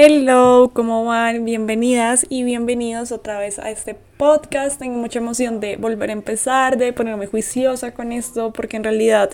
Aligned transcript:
Hello, 0.00 0.70
¿cómo 0.72 1.04
van? 1.06 1.44
Bienvenidas 1.44 2.24
y 2.28 2.44
bienvenidos 2.44 3.10
otra 3.10 3.40
vez 3.40 3.58
a 3.58 3.68
este 3.72 3.96
podcast. 4.16 4.78
Tengo 4.78 4.96
mucha 4.96 5.18
emoción 5.18 5.58
de 5.58 5.74
volver 5.74 6.10
a 6.10 6.12
empezar, 6.12 6.78
de 6.78 6.92
ponerme 6.92 7.26
juiciosa 7.26 7.92
con 7.92 8.12
esto, 8.12 8.52
porque 8.52 8.76
en 8.76 8.84
realidad 8.84 9.30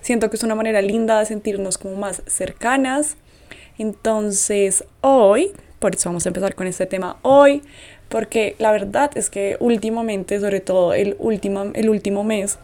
siento 0.00 0.28
que 0.28 0.34
es 0.34 0.42
una 0.42 0.56
manera 0.56 0.82
linda 0.82 1.20
de 1.20 1.26
sentirnos 1.26 1.78
como 1.78 1.94
más 1.94 2.20
cercanas. 2.26 3.16
Entonces, 3.78 4.84
hoy, 5.02 5.52
por 5.78 5.94
eso 5.94 6.08
vamos 6.08 6.26
a 6.26 6.30
empezar 6.30 6.56
con 6.56 6.66
este 6.66 6.86
tema 6.86 7.18
hoy, 7.22 7.62
porque 8.08 8.56
la 8.58 8.72
verdad 8.72 9.12
es 9.14 9.30
que 9.30 9.56
últimamente, 9.60 10.40
sobre 10.40 10.58
todo 10.58 10.94
el 10.94 11.14
último, 11.20 11.66
el 11.74 11.88
último 11.88 12.24
mes, 12.24 12.58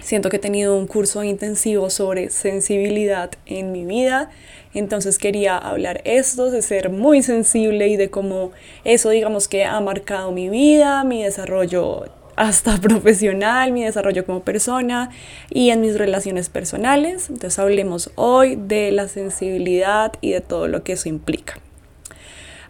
siento 0.00 0.30
que 0.30 0.36
he 0.36 0.40
tenido 0.40 0.76
un 0.76 0.86
curso 0.86 1.24
intensivo 1.24 1.90
sobre 1.90 2.30
sensibilidad 2.30 3.30
en 3.46 3.72
mi 3.72 3.84
vida 3.84 4.30
entonces 4.74 5.18
quería 5.18 5.56
hablar 5.56 6.02
esto, 6.04 6.50
de 6.50 6.62
ser 6.62 6.90
muy 6.90 7.22
sensible 7.22 7.88
y 7.88 7.96
de 7.96 8.10
cómo 8.10 8.52
eso 8.84 9.10
digamos 9.10 9.48
que 9.48 9.64
ha 9.64 9.80
marcado 9.80 10.30
mi 10.32 10.48
vida, 10.48 11.04
mi 11.04 11.22
desarrollo 11.22 12.04
hasta 12.36 12.76
profesional, 12.80 13.72
mi 13.72 13.84
desarrollo 13.84 14.24
como 14.24 14.42
persona 14.42 15.10
y 15.50 15.70
en 15.70 15.80
mis 15.80 15.96
relaciones 15.96 16.48
personales. 16.48 17.30
Entonces 17.30 17.58
hablemos 17.58 18.10
hoy 18.14 18.56
de 18.56 18.92
la 18.92 19.08
sensibilidad 19.08 20.12
y 20.20 20.32
de 20.32 20.40
todo 20.40 20.68
lo 20.68 20.84
que 20.84 20.92
eso 20.92 21.08
implica. 21.08 21.58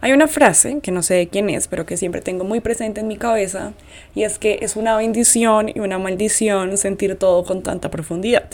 Hay 0.00 0.12
una 0.12 0.28
frase 0.28 0.78
que 0.80 0.92
no 0.92 1.02
sé 1.02 1.14
de 1.14 1.28
quién 1.28 1.50
es, 1.50 1.66
pero 1.66 1.84
que 1.84 1.96
siempre 1.96 2.20
tengo 2.20 2.44
muy 2.44 2.60
presente 2.60 3.00
en 3.00 3.08
mi 3.08 3.16
cabeza, 3.16 3.72
y 4.14 4.22
es 4.22 4.38
que 4.38 4.60
es 4.62 4.76
una 4.76 4.96
bendición 4.96 5.70
y 5.74 5.80
una 5.80 5.98
maldición 5.98 6.76
sentir 6.76 7.16
todo 7.16 7.44
con 7.44 7.64
tanta 7.64 7.90
profundidad. 7.90 8.48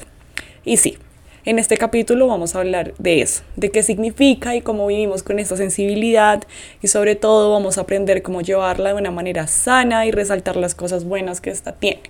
Y 0.65 0.79
sí, 0.79 0.97
en 1.45 1.59
este 1.59 1.77
capítulo 1.77 2.29
vamos 2.29 2.55
a 2.55 2.61
hablar 2.61 2.95
de 2.97 3.21
eso, 3.21 3.43
de 3.57 3.71
qué 3.71 3.83
significa 3.83 4.57
y 4.57 4.63
cómo 4.63 4.87
vivimos 4.87 5.23
con 5.23 5.39
esta 5.39 5.59
sensibilidad 5.59 6.43
y 6.81 6.89
sobre 6.89 7.15
todo 7.15 7.53
vamos 7.53 7.77
a 7.77 7.83
aprender 7.83 8.23
cómo 8.23 8.41
llevarla 8.41 8.95
de 8.95 9.01
una 9.01 9.11
manera 9.11 9.47
sana 9.47 10.07
y 10.07 10.11
resaltar 10.11 10.57
las 10.57 10.75
cosas 10.75 11.05
buenas 11.05 11.43
que 11.43 11.51
ésta 11.51 11.73
tiene. 11.73 12.01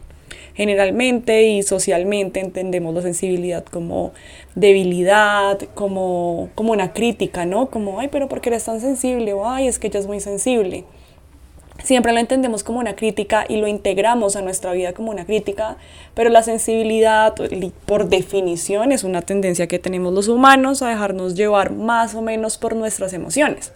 Generalmente 0.55 1.43
y 1.45 1.63
socialmente 1.63 2.41
entendemos 2.41 2.95
la 2.95 3.03
sensibilidad 3.03 3.65
como 3.65 4.13
debilidad, 4.55 5.59
como, 5.75 6.51
como 6.55 6.73
una 6.73 6.93
crítica, 6.93 7.45
¿no? 7.45 7.71
Como, 7.71 8.01
ay, 8.01 8.09
pero 8.11 8.29
¿por 8.29 8.41
qué 8.41 8.51
eres 8.51 8.65
tan 8.65 8.81
sensible? 8.81 9.33
O, 9.33 9.49
ay, 9.49 9.67
es 9.67 9.79
que 9.79 9.89
ella 9.89 10.01
es 10.01 10.07
muy 10.07 10.21
sensible 10.21 10.85
siempre 11.83 12.13
lo 12.13 12.21
entendemos 12.21 12.63
como 12.63 12.79
una 12.79 12.95
crítica 12.95 13.45
y 13.49 13.57
lo 13.57 13.67
integramos 13.67 14.37
a 14.37 14.43
nuestra 14.43 14.73
vida 14.73 14.93
como 14.93 15.11
una 15.11 15.25
crítica, 15.25 15.77
pero 16.15 16.31
la 16.31 16.43
sensibilidad 16.43 17.35
por 17.87 18.09
definición 18.09 18.93
es 18.93 19.05
una 19.05 19.23
tendencia 19.23 19.67
que 19.67 19.79
tenemos 19.79 20.13
los 20.13 20.29
humanos 20.29 20.83
a 20.83 20.89
dejarnos 20.89 21.35
llevar 21.35 21.73
más 21.73 22.15
o 22.15 22.23
menos 22.23 22.59
por 22.59 22.77
nuestras 22.77 23.13
emociones. 23.13 23.73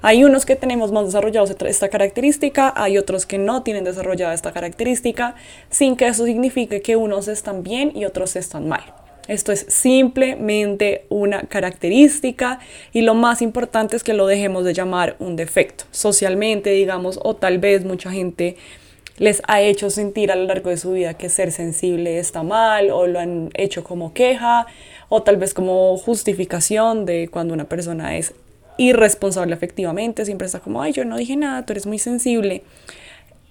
Hay 0.00 0.24
unos 0.24 0.46
que 0.46 0.56
tenemos 0.56 0.90
más 0.90 1.06
desarrollados 1.06 1.50
esta 1.50 1.88
característica, 1.88 2.72
hay 2.74 2.98
otros 2.98 3.26
que 3.26 3.38
no 3.38 3.62
tienen 3.62 3.84
desarrollada 3.84 4.34
esta 4.34 4.52
característica, 4.52 5.36
sin 5.70 5.96
que 5.96 6.08
eso 6.08 6.24
signifique 6.24 6.82
que 6.82 6.96
unos 6.96 7.28
están 7.28 7.62
bien 7.62 7.92
y 7.94 8.04
otros 8.04 8.34
están 8.34 8.68
mal. 8.68 9.01
Esto 9.28 9.52
es 9.52 9.66
simplemente 9.68 11.06
una 11.08 11.42
característica 11.42 12.58
y 12.92 13.02
lo 13.02 13.14
más 13.14 13.40
importante 13.40 13.96
es 13.96 14.02
que 14.02 14.14
lo 14.14 14.26
dejemos 14.26 14.64
de 14.64 14.74
llamar 14.74 15.16
un 15.20 15.36
defecto. 15.36 15.84
Socialmente, 15.92 16.70
digamos, 16.70 17.20
o 17.22 17.36
tal 17.36 17.58
vez 17.58 17.84
mucha 17.84 18.10
gente 18.10 18.56
les 19.18 19.42
ha 19.46 19.60
hecho 19.60 19.90
sentir 19.90 20.32
a 20.32 20.36
lo 20.36 20.44
largo 20.44 20.70
de 20.70 20.76
su 20.76 20.92
vida 20.92 21.14
que 21.14 21.28
ser 21.28 21.52
sensible 21.52 22.18
está 22.18 22.42
mal 22.42 22.90
o 22.90 23.06
lo 23.06 23.20
han 23.20 23.50
hecho 23.54 23.84
como 23.84 24.12
queja 24.12 24.66
o 25.08 25.22
tal 25.22 25.36
vez 25.36 25.54
como 25.54 25.96
justificación 25.98 27.04
de 27.04 27.28
cuando 27.28 27.54
una 27.54 27.64
persona 27.64 28.16
es 28.16 28.34
irresponsable 28.78 29.54
efectivamente, 29.54 30.24
siempre 30.24 30.46
está 30.46 30.60
como, 30.60 30.82
ay, 30.82 30.92
yo 30.92 31.04
no 31.04 31.16
dije 31.16 31.36
nada, 31.36 31.64
tú 31.64 31.72
eres 31.74 31.86
muy 31.86 31.98
sensible. 31.98 32.62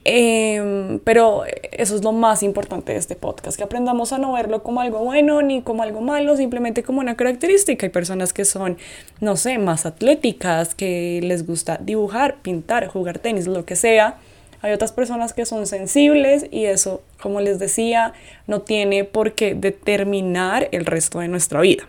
Em, 0.04 1.00
pero 1.00 1.44
eso 1.72 1.96
es 1.96 2.04
lo 2.04 2.12
más 2.12 2.42
importante 2.42 2.94
de 2.94 2.98
este 2.98 3.16
podcast, 3.16 3.56
que 3.56 3.64
aprendamos 3.64 4.12
a 4.14 4.18
no 4.18 4.34
verlo 4.34 4.64
como 4.64 4.82
algo 4.82 5.00
bueno 5.00 5.44
ni 5.44 5.62
como 5.62 5.84
algo 5.84 6.02
malo, 6.02 6.36
simplemente 6.36 6.82
como 6.82 7.02
una 7.02 7.16
característica. 7.16 7.86
Hay 7.86 7.92
personas 7.92 8.34
que 8.34 8.46
son, 8.46 8.78
no 9.20 9.36
sé, 9.36 9.60
más 9.60 9.86
atléticas, 9.86 10.74
que 10.74 11.20
les 11.24 11.46
gusta 11.46 11.78
dibujar, 11.82 12.38
pintar, 12.42 12.88
jugar 12.88 13.20
tenis, 13.20 13.46
lo 13.46 13.64
que 13.66 13.76
sea. 13.76 14.18
Hay 14.64 14.74
otras 14.74 14.92
personas 14.92 15.34
que 15.34 15.46
son 15.46 15.68
sensibles 15.68 16.46
y 16.52 16.66
eso, 16.66 17.02
como 17.20 17.42
les 17.42 17.60
decía, 17.60 18.14
no 18.48 18.62
tiene 18.62 19.04
por 19.04 19.34
qué 19.34 19.54
determinar 19.54 20.68
el 20.72 20.86
resto 20.86 21.20
de 21.20 21.28
nuestra 21.28 21.62
vida. 21.62 21.88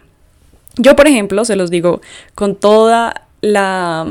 Yo, 0.76 0.96
por 0.96 1.06
ejemplo, 1.06 1.44
se 1.44 1.56
los 1.56 1.70
digo 1.70 2.00
con 2.34 2.56
toda 2.56 3.26
la 3.42 4.06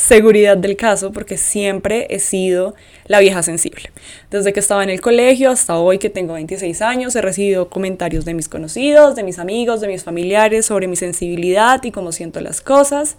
seguridad 0.00 0.56
del 0.56 0.76
caso 0.76 1.12
porque 1.12 1.36
siempre 1.36 2.06
he 2.08 2.18
sido 2.20 2.74
la 3.06 3.20
vieja 3.20 3.42
sensible. 3.42 3.90
Desde 4.30 4.52
que 4.54 4.60
estaba 4.60 4.82
en 4.82 4.88
el 4.88 5.02
colegio 5.02 5.50
hasta 5.50 5.78
hoy 5.78 5.98
que 5.98 6.08
tengo 6.08 6.32
26 6.32 6.80
años 6.80 7.14
he 7.16 7.20
recibido 7.20 7.68
comentarios 7.68 8.24
de 8.24 8.32
mis 8.32 8.48
conocidos, 8.48 9.14
de 9.14 9.24
mis 9.24 9.38
amigos, 9.38 9.82
de 9.82 9.88
mis 9.88 10.02
familiares 10.02 10.64
sobre 10.64 10.86
mi 10.86 10.96
sensibilidad 10.96 11.82
y 11.84 11.90
cómo 11.90 12.12
siento 12.12 12.40
las 12.40 12.62
cosas. 12.62 13.18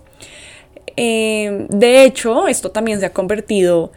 Eh, 0.98 1.68
de 1.70 2.04
hecho, 2.04 2.48
esto 2.48 2.72
también 2.72 3.00
se 3.00 3.06
ha 3.06 3.14
convertido 3.14 3.92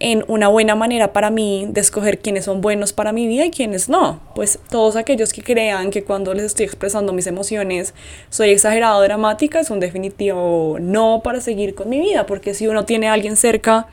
en 0.00 0.24
una 0.28 0.48
buena 0.48 0.74
manera 0.74 1.12
para 1.12 1.30
mí 1.30 1.66
de 1.68 1.80
escoger 1.82 2.18
quiénes 2.18 2.46
son 2.46 2.62
buenos 2.62 2.94
para 2.94 3.12
mi 3.12 3.26
vida 3.26 3.44
y 3.44 3.50
quiénes 3.50 3.88
no. 3.90 4.20
Pues 4.34 4.58
todos 4.70 4.96
aquellos 4.96 5.32
que 5.32 5.42
crean 5.42 5.90
que 5.90 6.02
cuando 6.02 6.32
les 6.32 6.46
estoy 6.46 6.64
expresando 6.64 7.12
mis 7.12 7.26
emociones 7.26 7.94
soy 8.30 8.50
exagerado 8.50 9.02
dramática 9.02 9.60
es 9.60 9.70
un 9.70 9.78
definitivo 9.78 10.78
no 10.80 11.20
para 11.22 11.40
seguir 11.40 11.74
con 11.74 11.90
mi 11.90 12.00
vida, 12.00 12.24
porque 12.26 12.54
si 12.54 12.66
uno 12.66 12.86
tiene 12.86 13.08
a 13.08 13.12
alguien 13.12 13.36
cerca 13.36 13.86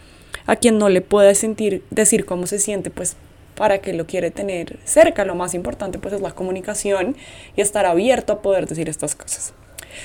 a 0.45 0.55
quien 0.55 0.77
no 0.77 0.87
le 0.87 1.01
puede 1.01 1.35
sentir, 1.35 1.83
decir 1.89 2.25
cómo 2.25 2.47
se 2.47 2.57
siente, 2.57 2.89
pues 2.89 3.17
para 3.55 3.79
que 3.79 3.91
lo 3.91 4.07
quiere 4.07 4.31
tener 4.31 4.79
cerca. 4.85 5.25
Lo 5.25 5.35
más 5.35 5.53
importante 5.53 5.99
pues 5.99 6.13
es 6.13 6.21
la 6.21 6.31
comunicación 6.31 7.17
y 7.57 7.61
estar 7.61 7.85
abierto 7.85 8.31
a 8.31 8.41
poder 8.41 8.65
decir 8.65 8.87
estas 8.87 9.15
cosas. 9.15 9.53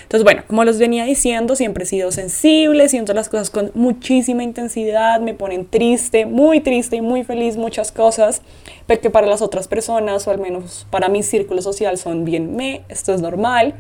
Entonces, 0.03 0.25
bueno, 0.25 0.43
como 0.47 0.65
los 0.65 0.79
venía 0.79 1.05
diciendo, 1.05 1.57
siempre 1.57 1.85
he 1.85 1.87
sido 1.87 2.13
sensible, 2.13 2.89
siento 2.89 3.15
las 3.15 3.29
cosas 3.29 3.51
con 3.51 3.71
muchísima 3.75 4.43
intensidad, 4.43 5.21
me 5.21 5.35
ponen 5.35 5.67
triste, 5.67 6.27
muy 6.27 6.61
triste 6.61 6.97
y 6.97 7.01
muy 7.01 7.25
feliz 7.25 7.57
muchas 7.57 7.93
cosas, 7.93 8.43
pero 8.87 9.01
que 9.01 9.11
para 9.11 9.27
las 9.27 9.43
otras 9.43 9.69
personas, 9.69 10.27
o 10.27 10.31
al 10.31 10.39
menos 10.39 10.87
para 10.91 11.09
mi 11.09 11.23
círculo 11.23 11.63
social, 11.63 11.99
son 11.99 12.25
bien 12.25 12.57
me, 12.57 12.83
esto 12.89 13.15
es 13.15 13.21
normal. 13.21 13.75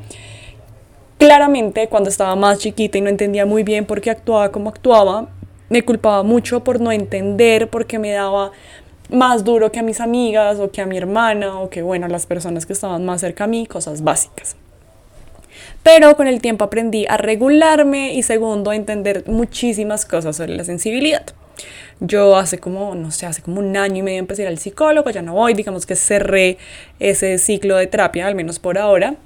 Claramente, 1.18 1.88
cuando 1.88 2.08
estaba 2.08 2.34
más 2.34 2.58
chiquita 2.58 2.98
y 2.98 3.00
no 3.00 3.08
entendía 3.08 3.46
muy 3.46 3.62
bien 3.62 3.86
por 3.86 4.00
qué 4.00 4.10
actuaba 4.10 4.50
como 4.50 4.70
actuaba, 4.70 5.28
me 5.68 5.82
culpaba 5.84 6.22
mucho 6.22 6.64
por 6.64 6.80
no 6.80 6.92
entender, 6.92 7.70
porque 7.70 7.98
me 7.98 8.10
daba 8.10 8.52
más 9.08 9.44
duro 9.44 9.70
que 9.70 9.78
a 9.78 9.82
mis 9.82 10.00
amigas 10.00 10.58
o 10.58 10.70
que 10.70 10.80
a 10.80 10.86
mi 10.86 10.96
hermana 10.96 11.60
o 11.60 11.70
que, 11.70 11.82
bueno, 11.82 12.08
las 12.08 12.26
personas 12.26 12.66
que 12.66 12.72
estaban 12.72 13.04
más 13.04 13.20
cerca 13.20 13.44
a 13.44 13.46
mí, 13.46 13.66
cosas 13.66 14.02
básicas. 14.02 14.56
Pero 15.82 16.16
con 16.16 16.26
el 16.26 16.41
tiempo 16.41 16.65
aprendí 16.65 17.06
a 17.09 17.16
regularme 17.16 18.15
y 18.15 18.22
segundo 18.22 18.70
a 18.70 18.76
entender 18.76 19.25
muchísimas 19.26 20.06
cosas 20.06 20.37
sobre 20.37 20.56
la 20.56 20.65
sensibilidad. 20.65 21.25
Yo 22.00 22.37
hace 22.37 22.59
como, 22.59 22.94
no 22.94 23.10
sé, 23.10 23.26
hace 23.26 23.43
como 23.43 23.60
un 23.60 23.76
año 23.76 23.98
y 23.98 24.03
medio 24.03 24.19
empecé 24.19 24.42
a 24.42 24.44
ir 24.44 24.48
al 24.48 24.59
psicólogo, 24.59 25.10
ya 25.10 25.22
no 25.22 25.34
voy, 25.34 25.54
digamos 25.54 25.87
que 25.87 25.94
cerré 25.94 26.59
ese 26.98 27.38
ciclo 27.38 27.76
de 27.76 27.87
terapia, 27.87 28.26
al 28.26 28.34
menos 28.34 28.59
por 28.59 28.78
ahora. 28.78 29.16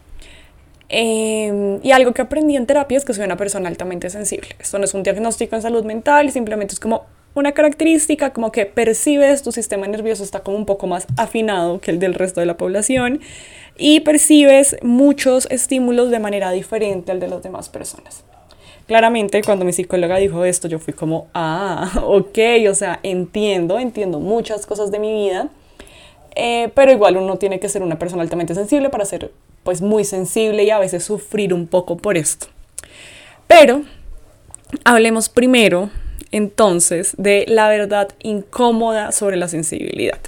Em, 0.88 1.80
y 1.82 1.90
algo 1.90 2.12
que 2.12 2.22
aprendí 2.22 2.56
en 2.56 2.66
terapia 2.66 2.96
es 2.96 3.04
que 3.04 3.12
soy 3.12 3.24
una 3.24 3.36
persona 3.36 3.68
altamente 3.68 4.08
sensible. 4.10 4.48
Esto 4.58 4.78
no 4.78 4.84
es 4.84 4.94
un 4.94 5.02
diagnóstico 5.02 5.56
en 5.56 5.62
salud 5.62 5.84
mental, 5.84 6.30
simplemente 6.30 6.74
es 6.74 6.80
como 6.80 7.06
una 7.34 7.52
característica, 7.52 8.32
como 8.32 8.50
que 8.50 8.66
percibes, 8.66 9.42
tu 9.42 9.52
sistema 9.52 9.86
nervioso 9.86 10.22
está 10.22 10.40
como 10.40 10.56
un 10.56 10.64
poco 10.64 10.86
más 10.86 11.06
afinado 11.16 11.80
que 11.80 11.90
el 11.90 11.98
del 11.98 12.14
resto 12.14 12.40
de 12.40 12.46
la 12.46 12.56
población 12.56 13.20
y 13.78 14.00
percibes 14.00 14.76
muchos 14.82 15.46
estímulos 15.50 16.10
de 16.10 16.18
manera 16.18 16.50
diferente 16.50 17.12
al 17.12 17.20
de 17.20 17.28
las 17.28 17.42
demás 17.42 17.68
personas. 17.68 18.24
Claramente, 18.86 19.42
cuando 19.42 19.64
mi 19.64 19.72
psicóloga 19.72 20.16
dijo 20.16 20.44
esto, 20.44 20.68
yo 20.68 20.78
fui 20.78 20.94
como, 20.94 21.26
ah, 21.34 21.90
ok, 22.04 22.38
o 22.70 22.74
sea, 22.74 23.00
entiendo, 23.02 23.78
entiendo 23.78 24.20
muchas 24.20 24.66
cosas 24.66 24.90
de 24.90 24.98
mi 24.98 25.12
vida, 25.12 25.48
eh, 26.36 26.70
pero 26.74 26.92
igual 26.92 27.16
uno 27.16 27.36
tiene 27.36 27.58
que 27.58 27.68
ser 27.68 27.82
una 27.82 27.98
persona 27.98 28.22
altamente 28.22 28.54
sensible 28.54 28.90
para 28.90 29.04
ser 29.04 29.32
pues 29.64 29.82
muy 29.82 30.04
sensible 30.04 30.62
y 30.62 30.70
a 30.70 30.78
veces 30.78 31.02
sufrir 31.02 31.52
un 31.52 31.66
poco 31.66 31.96
por 31.96 32.16
esto. 32.16 32.46
Pero 33.48 33.82
hablemos 34.84 35.28
primero 35.28 35.90
entonces 36.36 37.14
de 37.18 37.44
la 37.48 37.68
verdad 37.68 38.08
incómoda 38.22 39.12
sobre 39.12 39.36
la 39.36 39.48
sensibilidad. 39.48 40.18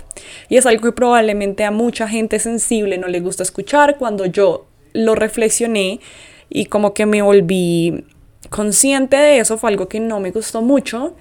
Y 0.48 0.56
es 0.56 0.66
algo 0.66 0.82
que 0.82 0.92
probablemente 0.92 1.64
a 1.64 1.70
mucha 1.70 2.08
gente 2.08 2.38
sensible 2.38 2.98
no 2.98 3.08
le 3.08 3.20
gusta 3.20 3.42
escuchar. 3.42 3.96
Cuando 3.98 4.26
yo 4.26 4.66
lo 4.92 5.14
reflexioné 5.14 6.00
y 6.48 6.66
como 6.66 6.94
que 6.94 7.06
me 7.06 7.22
volví 7.22 8.04
consciente 8.50 9.16
de 9.16 9.38
eso, 9.38 9.58
fue 9.58 9.70
algo 9.70 9.88
que 9.88 10.00
no 10.00 10.20
me 10.20 10.30
gustó 10.30 10.62
mucho. 10.62 11.14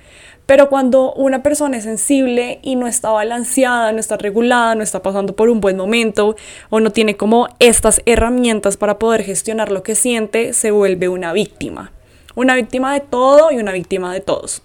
Pero 0.46 0.70
cuando 0.70 1.12
una 1.14 1.44
persona 1.44 1.76
es 1.76 1.84
sensible 1.84 2.60
y 2.62 2.78
no 2.78 2.88
está 2.88 3.10
balanceada, 3.10 3.92
no 3.92 4.00
está 4.00 4.16
regulada, 4.16 4.76
no 4.76 4.82
está 4.82 5.02
pasando 5.02 5.36
por 5.36 5.50
un 5.50 5.60
buen 5.60 5.76
momento 5.76 6.38
o 6.70 6.80
no 6.80 6.92
tiene 6.92 7.18
como 7.18 7.50
estas 7.60 8.02
herramientas 8.06 8.78
para 8.78 8.98
poder 8.98 9.24
gestionar 9.24 9.74
lo 9.74 9.84
que 9.84 9.94
siente, 9.94 10.54
se 10.54 10.72
vuelve 10.72 11.10
una 11.10 11.34
víctima. 11.34 11.92
una 12.36 12.56
víctima 12.56 12.94
de 12.94 13.00
todo 13.00 13.52
y 13.52 13.58
una 13.58 13.72
víctima 13.74 14.14
de 14.14 14.22
todos. 14.22 14.62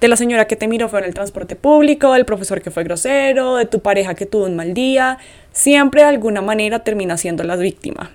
De 0.00 0.08
la 0.08 0.16
señora 0.16 0.46
que 0.46 0.56
te 0.56 0.68
miró 0.68 0.88
fue 0.88 1.00
en 1.00 1.06
el 1.06 1.14
transporte 1.14 1.56
público, 1.56 2.12
del 2.12 2.24
profesor 2.24 2.62
que 2.62 2.70
fue 2.70 2.84
grosero, 2.84 3.56
de 3.56 3.66
tu 3.66 3.80
pareja 3.80 4.14
que 4.14 4.26
tuvo 4.26 4.44
un 4.44 4.56
mal 4.56 4.74
día, 4.74 5.18
siempre 5.52 6.02
de 6.02 6.08
alguna 6.08 6.42
manera 6.42 6.80
termina 6.80 7.16
siendo 7.16 7.44
la 7.44 7.56
víctima. 7.56 8.10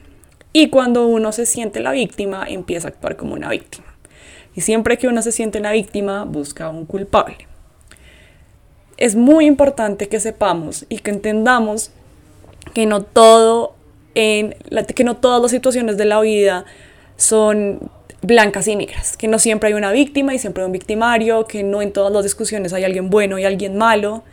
Y 0.53 0.69
cuando 0.69 1.07
uno 1.07 1.31
se 1.31 1.45
siente 1.45 1.79
la 1.79 1.91
víctima, 1.91 2.45
empieza 2.47 2.87
a 2.87 2.91
actuar 2.91 3.15
como 3.15 3.33
una 3.33 3.49
víctima. 3.49 3.87
Y 4.53 4.61
siempre 4.61 4.97
que 4.97 5.07
uno 5.07 5.21
se 5.21 5.31
siente 5.31 5.59
una 5.59 5.71
víctima, 5.71 6.25
busca 6.25 6.69
un 6.69 6.85
culpable. 6.85 7.47
Es 8.97 9.15
muy 9.15 9.45
importante 9.45 10.09
que 10.09 10.19
sepamos 10.19 10.85
y 10.89 10.99
que 10.99 11.11
entendamos 11.11 11.91
que 12.73 12.85
no 12.85 13.01
todo 13.01 13.75
en 14.13 14.55
que 14.93 15.03
no 15.03 15.15
todas 15.17 15.41
las 15.41 15.51
situaciones 15.51 15.97
de 15.97 16.05
la 16.05 16.19
vida 16.19 16.65
son 17.15 17.79
blancas 18.21 18.67
y 18.67 18.75
negras, 18.75 19.17
que 19.17 19.27
no 19.27 19.39
siempre 19.39 19.69
hay 19.69 19.73
una 19.73 19.91
víctima 19.91 20.33
y 20.33 20.39
siempre 20.39 20.63
hay 20.63 20.67
un 20.67 20.71
victimario, 20.71 21.45
que 21.47 21.63
no 21.63 21.81
en 21.81 21.91
todas 21.91 22.11
las 22.11 22.23
discusiones 22.23 22.73
hay 22.73 22.83
alguien 22.83 23.09
bueno 23.09 23.39
y 23.39 23.45
alguien 23.45 23.77
malo, 23.77 24.23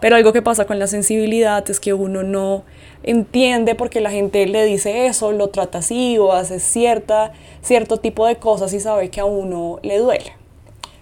pero 0.00 0.16
algo 0.16 0.32
que 0.32 0.42
pasa 0.42 0.66
con 0.66 0.78
la 0.78 0.86
sensibilidad 0.86 1.68
es 1.70 1.80
que 1.80 1.94
uno 1.94 2.22
no 2.22 2.64
entiende 3.02 3.74
porque 3.74 4.00
la 4.00 4.10
gente 4.10 4.46
le 4.46 4.64
dice 4.64 5.06
eso, 5.06 5.32
lo 5.32 5.48
trata 5.48 5.78
así 5.78 6.18
o 6.18 6.32
hace 6.32 6.58
cierta, 6.58 7.32
cierto 7.62 7.98
tipo 7.98 8.26
de 8.26 8.36
cosas 8.36 8.72
y 8.72 8.80
sabe 8.80 9.10
que 9.10 9.20
a 9.20 9.24
uno 9.24 9.78
le 9.82 9.98
duele. 9.98 10.32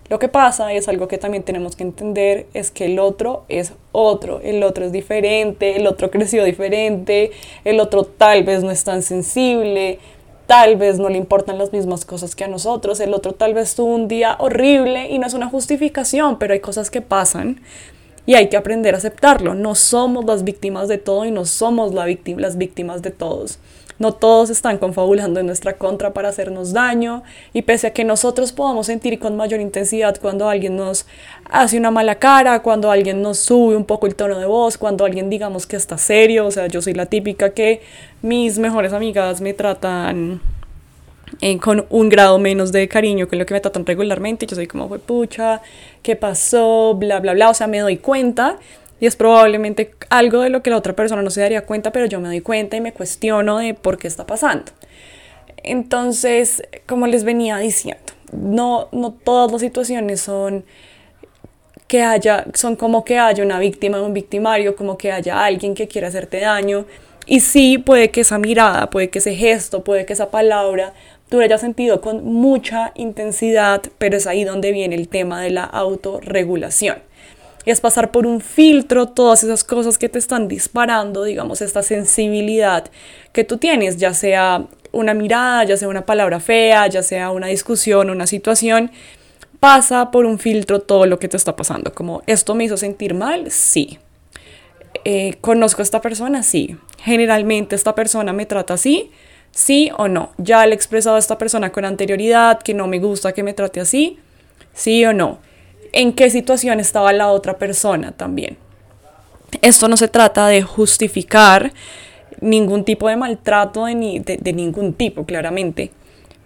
Lo 0.08 0.18
que 0.18 0.28
pasa, 0.28 0.72
es 0.74 0.88
algo 0.88 1.08
que 1.08 1.16
también 1.16 1.42
tenemos 1.42 1.74
que 1.74 1.84
entender, 1.84 2.46
es 2.52 2.70
que 2.70 2.84
el 2.84 2.98
otro 2.98 3.44
es 3.48 3.72
otro, 3.92 4.40
el 4.42 4.62
otro 4.62 4.84
es 4.84 4.92
diferente, 4.92 5.76
el 5.76 5.86
otro 5.86 6.10
creció 6.10 6.44
diferente, 6.44 7.30
el 7.64 7.80
otro 7.80 8.04
tal 8.04 8.44
vez 8.44 8.62
no 8.62 8.70
es 8.70 8.84
tan 8.84 9.02
sensible, 9.02 10.00
tal 10.52 10.76
vez 10.76 10.98
no 10.98 11.08
le 11.08 11.16
importan 11.16 11.56
las 11.56 11.72
mismas 11.72 12.04
cosas 12.04 12.36
que 12.36 12.44
a 12.44 12.46
nosotros, 12.46 13.00
el 13.00 13.14
otro 13.14 13.32
tal 13.32 13.54
vez 13.54 13.74
tuvo 13.74 13.94
un 13.94 14.06
día 14.06 14.36
horrible 14.38 15.08
y 15.08 15.18
no 15.18 15.26
es 15.26 15.32
una 15.32 15.48
justificación, 15.48 16.38
pero 16.38 16.52
hay 16.52 16.60
cosas 16.60 16.90
que 16.90 17.00
pasan 17.00 17.62
y 18.26 18.34
hay 18.34 18.50
que 18.50 18.58
aprender 18.58 18.94
a 18.94 18.98
aceptarlo. 18.98 19.54
No 19.54 19.74
somos 19.74 20.26
las 20.26 20.44
víctimas 20.44 20.88
de 20.88 20.98
todo 20.98 21.24
y 21.24 21.30
no 21.30 21.46
somos 21.46 21.94
la 21.94 22.06
las 22.36 22.58
víctimas 22.58 23.00
de 23.00 23.12
todos. 23.12 23.60
No 24.02 24.10
todos 24.10 24.50
están 24.50 24.78
confabulando 24.78 25.38
en 25.38 25.46
nuestra 25.46 25.74
contra 25.74 26.12
para 26.12 26.30
hacernos 26.30 26.72
daño 26.72 27.22
y 27.52 27.62
pese 27.62 27.86
a 27.86 27.92
que 27.92 28.02
nosotros 28.02 28.50
podamos 28.50 28.86
sentir 28.86 29.20
con 29.20 29.36
mayor 29.36 29.60
intensidad 29.60 30.16
cuando 30.20 30.48
alguien 30.48 30.74
nos 30.74 31.06
hace 31.48 31.78
una 31.78 31.92
mala 31.92 32.16
cara, 32.16 32.62
cuando 32.62 32.90
alguien 32.90 33.22
nos 33.22 33.38
sube 33.38 33.76
un 33.76 33.84
poco 33.84 34.08
el 34.08 34.16
tono 34.16 34.40
de 34.40 34.46
voz, 34.46 34.76
cuando 34.76 35.04
alguien 35.04 35.30
digamos 35.30 35.68
que 35.68 35.76
está 35.76 35.98
serio, 35.98 36.46
o 36.46 36.50
sea, 36.50 36.66
yo 36.66 36.82
soy 36.82 36.94
la 36.94 37.06
típica 37.06 37.50
que 37.50 37.80
mis 38.22 38.58
mejores 38.58 38.92
amigas 38.92 39.40
me 39.40 39.54
tratan 39.54 40.40
eh, 41.40 41.58
con 41.58 41.86
un 41.88 42.08
grado 42.08 42.40
menos 42.40 42.72
de 42.72 42.88
cariño 42.88 43.28
que 43.28 43.36
lo 43.36 43.46
que 43.46 43.54
me 43.54 43.60
tratan 43.60 43.86
regularmente, 43.86 44.46
yo 44.46 44.56
soy 44.56 44.66
como, 44.66 44.88
pucha, 44.98 45.60
¿qué 46.02 46.16
pasó? 46.16 46.96
Bla, 46.96 47.20
bla, 47.20 47.34
bla, 47.34 47.50
o 47.50 47.54
sea, 47.54 47.68
me 47.68 47.78
doy 47.78 47.98
cuenta 47.98 48.58
y 49.02 49.06
es 49.06 49.16
probablemente 49.16 49.90
algo 50.10 50.42
de 50.42 50.48
lo 50.48 50.62
que 50.62 50.70
la 50.70 50.76
otra 50.76 50.92
persona 50.92 51.22
no 51.22 51.30
se 51.30 51.40
daría 51.40 51.66
cuenta, 51.66 51.90
pero 51.90 52.06
yo 52.06 52.20
me 52.20 52.28
doy 52.28 52.40
cuenta 52.40 52.76
y 52.76 52.80
me 52.80 52.92
cuestiono 52.92 53.58
de 53.58 53.74
por 53.74 53.98
qué 53.98 54.06
está 54.06 54.26
pasando. 54.26 54.70
Entonces, 55.64 56.62
como 56.86 57.08
les 57.08 57.24
venía 57.24 57.58
diciendo, 57.58 58.12
no, 58.30 58.86
no 58.92 59.10
todas 59.12 59.50
las 59.50 59.60
situaciones 59.60 60.20
son 60.20 60.64
que 61.88 62.04
haya, 62.04 62.44
son 62.54 62.76
como 62.76 63.04
que 63.04 63.18
haya 63.18 63.42
una 63.42 63.58
víctima 63.58 64.00
o 64.00 64.06
un 64.06 64.14
victimario, 64.14 64.76
como 64.76 64.96
que 64.96 65.10
haya 65.10 65.44
alguien 65.44 65.74
que 65.74 65.88
quiera 65.88 66.06
hacerte 66.06 66.38
daño. 66.38 66.86
Y 67.26 67.40
sí, 67.40 67.78
puede 67.78 68.12
que 68.12 68.20
esa 68.20 68.38
mirada, 68.38 68.88
puede 68.88 69.10
que 69.10 69.18
ese 69.18 69.34
gesto, 69.34 69.82
puede 69.82 70.06
que 70.06 70.12
esa 70.12 70.30
palabra 70.30 70.92
tú 71.28 71.38
la 71.38 71.46
hayas 71.46 71.60
sentido 71.60 72.00
con 72.00 72.24
mucha 72.24 72.92
intensidad, 72.94 73.82
pero 73.98 74.16
es 74.16 74.28
ahí 74.28 74.44
donde 74.44 74.70
viene 74.70 74.94
el 74.94 75.08
tema 75.08 75.42
de 75.42 75.50
la 75.50 75.64
autorregulación 75.64 76.98
es 77.70 77.80
pasar 77.80 78.10
por 78.10 78.26
un 78.26 78.40
filtro 78.40 79.08
todas 79.08 79.44
esas 79.44 79.64
cosas 79.64 79.98
que 79.98 80.08
te 80.08 80.18
están 80.18 80.48
disparando, 80.48 81.24
digamos, 81.24 81.62
esta 81.62 81.82
sensibilidad 81.82 82.84
que 83.32 83.44
tú 83.44 83.58
tienes, 83.58 83.96
ya 83.98 84.14
sea 84.14 84.66
una 84.90 85.14
mirada, 85.14 85.64
ya 85.64 85.76
sea 85.76 85.88
una 85.88 86.04
palabra 86.04 86.40
fea, 86.40 86.86
ya 86.88 87.02
sea 87.02 87.30
una 87.30 87.46
discusión, 87.46 88.10
una 88.10 88.26
situación, 88.26 88.90
pasa 89.60 90.10
por 90.10 90.26
un 90.26 90.38
filtro 90.38 90.80
todo 90.80 91.06
lo 91.06 91.18
que 91.18 91.28
te 91.28 91.36
está 91.36 91.54
pasando, 91.54 91.94
como 91.94 92.22
esto 92.26 92.54
me 92.54 92.64
hizo 92.64 92.76
sentir 92.76 93.14
mal, 93.14 93.50
sí. 93.50 93.98
Eh, 95.04 95.36
¿Conozco 95.40 95.82
a 95.82 95.84
esta 95.84 96.00
persona? 96.00 96.42
Sí. 96.42 96.76
Generalmente 96.98 97.74
esta 97.74 97.94
persona 97.94 98.32
me 98.32 98.44
trata 98.44 98.74
así, 98.74 99.10
sí 99.50 99.90
o 99.96 100.06
no. 100.06 100.32
Ya 100.36 100.64
le 100.66 100.72
he 100.72 100.74
expresado 100.74 101.16
a 101.16 101.18
esta 101.18 101.38
persona 101.38 101.72
con 101.72 101.84
anterioridad 101.84 102.60
que 102.60 102.74
no 102.74 102.86
me 102.86 102.98
gusta 102.98 103.32
que 103.32 103.42
me 103.42 103.54
trate 103.54 103.80
así, 103.80 104.18
sí 104.74 105.04
o 105.04 105.12
no 105.12 105.38
en 105.92 106.12
qué 106.12 106.30
situación 106.30 106.80
estaba 106.80 107.12
la 107.12 107.30
otra 107.30 107.58
persona 107.58 108.12
también. 108.12 108.56
Esto 109.60 109.88
no 109.88 109.96
se 109.96 110.08
trata 110.08 110.48
de 110.48 110.62
justificar 110.62 111.72
ningún 112.40 112.84
tipo 112.84 113.08
de 113.08 113.16
maltrato 113.16 113.84
de, 113.84 114.38
de, 114.40 114.52
ningún 114.52 114.94
tipo, 114.94 115.24
claramente, 115.24 115.92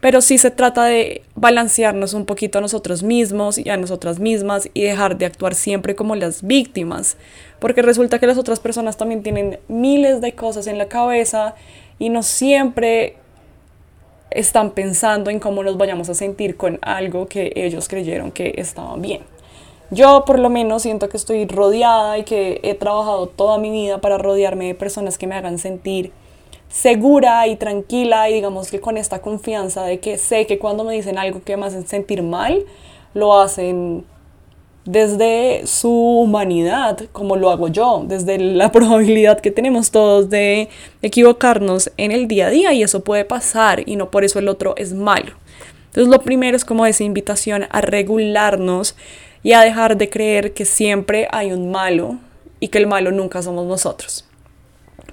pero 0.00 0.20
sí 0.20 0.36
se 0.38 0.50
trata 0.50 0.84
de 0.84 1.22
balancearnos 1.34 2.12
un 2.12 2.26
poquito 2.26 2.58
a 2.58 2.60
nosotros 2.60 3.02
mismos 3.02 3.58
y 3.58 3.70
a 3.70 3.76
nosotras 3.76 4.18
mismas 4.18 4.68
y 4.74 4.82
dejar 4.82 5.16
de 5.16 5.26
actuar 5.26 5.54
siempre 5.54 5.94
como 5.94 6.16
las 6.16 6.42
víctimas, 6.42 7.16
porque 7.60 7.80
resulta 7.80 8.18
que 8.18 8.26
las 8.26 8.38
otras 8.38 8.60
personas 8.60 8.96
también 8.96 9.22
tienen 9.22 9.58
miles 9.68 10.20
de 10.20 10.34
cosas 10.34 10.66
en 10.66 10.76
la 10.76 10.88
cabeza 10.88 11.54
y 11.98 12.10
no 12.10 12.22
siempre 12.22 13.16
están 14.30 14.72
pensando 14.72 15.30
en 15.30 15.40
cómo 15.40 15.62
nos 15.62 15.78
vayamos 15.78 16.10
a 16.10 16.14
sentir 16.14 16.56
con 16.56 16.78
algo 16.82 17.26
que 17.26 17.52
ellos 17.54 17.88
creyeron 17.88 18.32
que 18.32 18.54
estaba 18.58 18.96
bien. 18.96 19.35
Yo 19.90 20.24
por 20.26 20.38
lo 20.38 20.50
menos 20.50 20.82
siento 20.82 21.08
que 21.08 21.16
estoy 21.16 21.46
rodeada 21.46 22.18
y 22.18 22.24
que 22.24 22.60
he 22.64 22.74
trabajado 22.74 23.28
toda 23.28 23.58
mi 23.58 23.70
vida 23.70 24.00
para 24.00 24.18
rodearme 24.18 24.66
de 24.66 24.74
personas 24.74 25.16
que 25.16 25.26
me 25.26 25.36
hagan 25.36 25.58
sentir 25.58 26.12
segura 26.68 27.46
y 27.46 27.56
tranquila 27.56 28.28
y 28.28 28.34
digamos 28.34 28.70
que 28.70 28.80
con 28.80 28.96
esta 28.96 29.20
confianza 29.20 29.84
de 29.84 30.00
que 30.00 30.18
sé 30.18 30.46
que 30.46 30.58
cuando 30.58 30.82
me 30.82 30.94
dicen 30.94 31.18
algo 31.18 31.40
que 31.42 31.56
me 31.56 31.66
hacen 31.66 31.86
sentir 31.86 32.22
mal, 32.22 32.64
lo 33.14 33.38
hacen 33.40 34.04
desde 34.84 35.66
su 35.66 35.90
humanidad, 35.90 36.98
como 37.12 37.36
lo 37.36 37.50
hago 37.50 37.68
yo, 37.68 38.04
desde 38.06 38.38
la 38.38 38.72
probabilidad 38.72 39.40
que 39.40 39.50
tenemos 39.50 39.90
todos 39.90 40.30
de 40.30 40.68
equivocarnos 41.02 41.92
en 41.96 42.12
el 42.12 42.28
día 42.28 42.48
a 42.48 42.50
día 42.50 42.72
y 42.72 42.82
eso 42.82 43.04
puede 43.04 43.24
pasar 43.24 43.88
y 43.88 43.96
no 43.96 44.10
por 44.10 44.24
eso 44.24 44.38
el 44.38 44.48
otro 44.48 44.74
es 44.76 44.92
malo. 44.92 45.32
Entonces 45.96 46.12
lo 46.12 46.22
primero 46.22 46.54
es 46.54 46.66
como 46.66 46.84
esa 46.84 47.04
invitación 47.04 47.66
a 47.70 47.80
regularnos 47.80 48.96
y 49.42 49.54
a 49.54 49.62
dejar 49.62 49.96
de 49.96 50.10
creer 50.10 50.52
que 50.52 50.66
siempre 50.66 51.26
hay 51.32 51.52
un 51.52 51.70
malo 51.70 52.18
y 52.60 52.68
que 52.68 52.76
el 52.76 52.86
malo 52.86 53.12
nunca 53.12 53.40
somos 53.40 53.64
nosotros. 53.66 54.26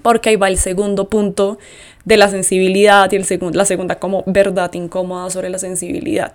Porque 0.01 0.27
ahí 0.27 0.36
va 0.36 0.50
el 0.50 0.57
segundo 0.57 1.07
punto 1.07 1.57
de 2.03 2.17
la 2.17 2.27
sensibilidad 2.27 3.10
y 3.13 3.15
el 3.15 3.25
la 3.53 3.63
segunda 3.63 3.98
como 3.98 4.25
verdad 4.27 4.74
incómoda 4.74 5.29
sobre 5.29 5.50
la 5.50 5.57
sensibilidad. 5.57 6.34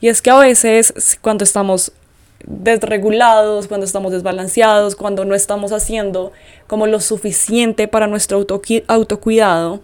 Y 0.00 0.08
es 0.08 0.22
que 0.22 0.30
a 0.30 0.38
veces 0.38 1.18
cuando 1.20 1.44
estamos 1.44 1.92
desregulados, 2.46 3.68
cuando 3.68 3.84
estamos 3.84 4.12
desbalanceados, 4.12 4.96
cuando 4.96 5.26
no 5.26 5.34
estamos 5.34 5.70
haciendo 5.70 6.32
como 6.66 6.86
lo 6.86 6.98
suficiente 6.98 7.88
para 7.88 8.06
nuestro 8.06 8.42
autocuidado, 8.88 9.82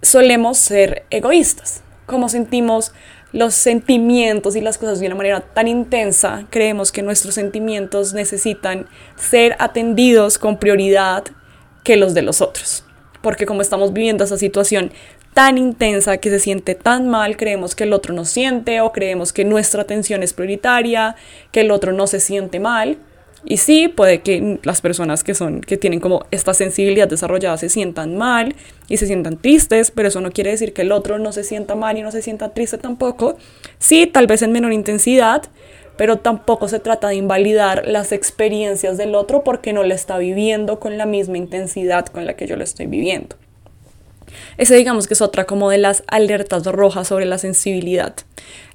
solemos 0.00 0.56
ser 0.56 1.04
egoístas. 1.10 1.82
Como 2.06 2.28
sentimos 2.28 2.92
los 3.32 3.54
sentimientos 3.54 4.54
y 4.56 4.60
las 4.60 4.78
cosas 4.78 5.00
de 5.00 5.06
una 5.06 5.16
manera 5.16 5.40
tan 5.40 5.68
intensa, 5.68 6.46
creemos 6.50 6.92
que 6.92 7.02
nuestros 7.02 7.34
sentimientos 7.34 8.14
necesitan 8.14 8.86
ser 9.16 9.56
atendidos 9.58 10.38
con 10.38 10.58
prioridad 10.58 11.24
que 11.82 11.96
los 11.96 12.14
de 12.14 12.22
los 12.22 12.40
otros. 12.40 12.84
Porque 13.22 13.44
como 13.44 13.60
estamos 13.60 13.92
viviendo 13.92 14.24
esa 14.24 14.38
situación 14.38 14.92
tan 15.34 15.58
intensa 15.58 16.16
que 16.18 16.30
se 16.30 16.38
siente 16.38 16.74
tan 16.74 17.08
mal, 17.08 17.36
creemos 17.36 17.74
que 17.74 17.84
el 17.84 17.92
otro 17.92 18.14
no 18.14 18.24
siente 18.24 18.80
o 18.80 18.92
creemos 18.92 19.32
que 19.32 19.44
nuestra 19.44 19.82
atención 19.82 20.22
es 20.22 20.32
prioritaria, 20.32 21.16
que 21.52 21.60
el 21.60 21.70
otro 21.70 21.92
no 21.92 22.06
se 22.06 22.20
siente 22.20 22.60
mal 22.60 22.98
y 23.44 23.58
sí, 23.58 23.88
puede 23.88 24.22
que 24.22 24.58
las 24.64 24.80
personas 24.80 25.22
que 25.22 25.34
son 25.34 25.60
que 25.60 25.76
tienen 25.76 26.00
como 26.00 26.24
esta 26.30 26.54
sensibilidad 26.54 27.06
desarrollada 27.06 27.56
se 27.56 27.68
sientan 27.68 28.16
mal 28.16 28.56
y 28.88 28.96
se 28.96 29.06
sientan 29.06 29.36
tristes, 29.36 29.90
pero 29.90 30.08
eso 30.08 30.20
no 30.20 30.32
quiere 30.32 30.50
decir 30.50 30.72
que 30.72 30.82
el 30.82 30.92
otro 30.92 31.18
no 31.18 31.32
se 31.32 31.44
sienta 31.44 31.74
mal 31.74 31.96
y 31.96 32.02
no 32.02 32.10
se 32.10 32.22
sienta 32.22 32.54
triste 32.54 32.78
tampoco. 32.78 33.36
Sí, 33.78 34.06
tal 34.06 34.26
vez 34.26 34.42
en 34.42 34.52
menor 34.52 34.72
intensidad, 34.72 35.44
pero 35.96 36.18
tampoco 36.18 36.68
se 36.68 36.80
trata 36.80 37.08
de 37.08 37.16
invalidar 37.16 37.86
las 37.86 38.12
experiencias 38.12 38.96
del 38.96 39.14
otro 39.14 39.44
porque 39.44 39.72
no 39.72 39.82
la 39.84 39.94
está 39.94 40.18
viviendo 40.18 40.80
con 40.80 40.98
la 40.98 41.06
misma 41.06 41.38
intensidad 41.38 42.06
con 42.06 42.26
la 42.26 42.34
que 42.34 42.46
yo 42.46 42.56
lo 42.56 42.64
estoy 42.64 42.86
viviendo. 42.86 43.36
Ese 44.58 44.74
digamos 44.74 45.06
que 45.06 45.14
es 45.14 45.22
otra 45.22 45.44
como 45.44 45.70
de 45.70 45.78
las 45.78 46.02
alertas 46.06 46.64
rojas 46.66 47.08
sobre 47.08 47.26
la 47.26 47.38
sensibilidad. 47.38 48.14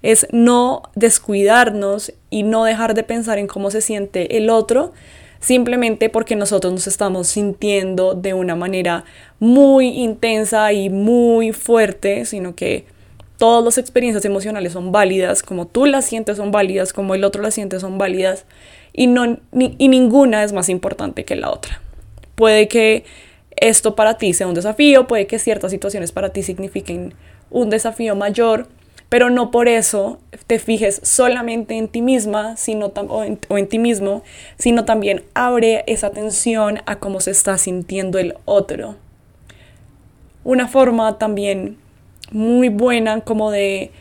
Es 0.01 0.27
no 0.31 0.83
descuidarnos 0.95 2.13
y 2.29 2.43
no 2.43 2.63
dejar 2.63 2.93
de 2.93 3.03
pensar 3.03 3.37
en 3.37 3.47
cómo 3.47 3.71
se 3.71 3.81
siente 3.81 4.37
el 4.37 4.49
otro 4.49 4.93
simplemente 5.41 6.09
porque 6.09 6.35
nosotros 6.35 6.71
nos 6.71 6.87
estamos 6.87 7.27
sintiendo 7.27 8.13
de 8.13 8.33
una 8.33 8.55
manera 8.55 9.03
muy 9.39 9.87
intensa 9.87 10.71
y 10.71 10.89
muy 10.89 11.51
fuerte, 11.51 12.25
sino 12.25 12.55
que 12.55 12.85
todas 13.37 13.65
las 13.65 13.77
experiencias 13.79 14.23
emocionales 14.23 14.73
son 14.73 14.91
válidas, 14.91 15.41
como 15.41 15.65
tú 15.65 15.87
las 15.87 16.05
sientes 16.05 16.37
son 16.37 16.51
válidas, 16.51 16.93
como 16.93 17.15
el 17.15 17.23
otro 17.23 17.41
las 17.41 17.55
siente 17.55 17.79
son 17.79 17.97
válidas, 17.97 18.45
y, 18.93 19.07
no, 19.07 19.39
y 19.51 19.87
ninguna 19.87 20.43
es 20.43 20.53
más 20.53 20.69
importante 20.69 21.25
que 21.25 21.35
la 21.35 21.49
otra. 21.49 21.81
Puede 22.35 22.67
que 22.67 23.03
esto 23.61 23.95
para 23.95 24.17
ti 24.17 24.33
sea 24.33 24.47
un 24.47 24.53
desafío, 24.55 25.07
puede 25.07 25.27
que 25.27 25.39
ciertas 25.39 25.71
situaciones 25.71 26.11
para 26.11 26.29
ti 26.29 26.43
signifiquen 26.43 27.13
un 27.49 27.69
desafío 27.69 28.15
mayor, 28.15 28.67
pero 29.07 29.29
no 29.29 29.51
por 29.51 29.67
eso 29.67 30.19
te 30.47 30.59
fijes 30.59 30.99
solamente 31.03 31.77
en 31.77 31.87
ti 31.87 32.01
misma 32.01 32.57
sino 32.57 32.87
o, 32.87 33.23
en, 33.23 33.39
o 33.47 33.57
en 33.57 33.67
ti 33.67 33.79
mismo, 33.79 34.23
sino 34.57 34.83
también 34.83 35.23
abre 35.33 35.83
esa 35.87 36.07
atención 36.07 36.79
a 36.85 36.97
cómo 36.97 37.21
se 37.21 37.31
está 37.31 37.57
sintiendo 37.57 38.17
el 38.17 38.35
otro. 38.45 38.95
Una 40.43 40.67
forma 40.67 41.17
también 41.19 41.77
muy 42.31 42.69
buena 42.69 43.21
como 43.21 43.51
de 43.51 43.91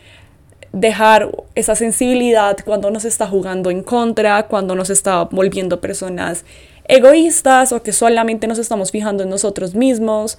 dejar 0.73 1.29
esa 1.53 1.75
sensibilidad 1.75 2.57
cuando 2.65 2.89
nos 2.89 3.05
está 3.05 3.27
jugando 3.27 3.69
en 3.69 3.83
contra, 3.83 4.47
cuando 4.47 4.73
nos 4.73 4.89
está 4.89 5.25
volviendo 5.25 5.81
personas 5.81 6.45
egoístas 6.91 7.71
o 7.71 7.81
que 7.81 7.93
solamente 7.93 8.47
nos 8.47 8.59
estamos 8.59 8.91
fijando 8.91 9.23
en 9.23 9.29
nosotros 9.29 9.73
mismos 9.75 10.37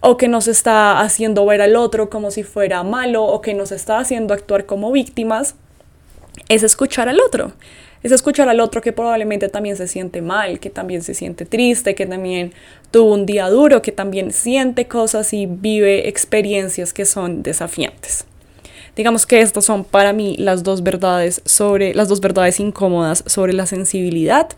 o 0.00 0.18
que 0.18 0.28
nos 0.28 0.48
está 0.48 1.00
haciendo 1.00 1.46
ver 1.46 1.62
al 1.62 1.76
otro 1.76 2.10
como 2.10 2.30
si 2.30 2.42
fuera 2.42 2.82
malo 2.82 3.24
o 3.24 3.40
que 3.40 3.54
nos 3.54 3.72
está 3.72 3.98
haciendo 3.98 4.34
actuar 4.34 4.66
como 4.66 4.92
víctimas, 4.92 5.54
es 6.48 6.62
escuchar 6.62 7.08
al 7.08 7.20
otro. 7.20 7.52
Es 8.02 8.12
escuchar 8.12 8.48
al 8.48 8.60
otro 8.60 8.80
que 8.80 8.92
probablemente 8.92 9.48
también 9.48 9.76
se 9.76 9.86
siente 9.86 10.22
mal, 10.22 10.58
que 10.58 10.70
también 10.70 11.02
se 11.02 11.12
siente 11.12 11.44
triste, 11.44 11.94
que 11.94 12.06
también 12.06 12.52
tuvo 12.90 13.12
un 13.12 13.26
día 13.26 13.48
duro, 13.48 13.82
que 13.82 13.92
también 13.92 14.32
siente 14.32 14.88
cosas 14.88 15.32
y 15.34 15.46
vive 15.46 16.08
experiencias 16.08 16.94
que 16.94 17.04
son 17.04 17.42
desafiantes. 17.42 18.24
Digamos 18.96 19.26
que 19.26 19.40
estas 19.40 19.66
son 19.66 19.84
para 19.84 20.12
mí 20.14 20.36
las 20.38 20.62
dos 20.62 20.82
verdades 20.82 21.42
sobre 21.44 21.94
las 21.94 22.08
dos 22.08 22.20
verdades 22.20 22.58
incómodas 22.58 23.22
sobre 23.26 23.52
la 23.52 23.66
sensibilidad 23.66 24.48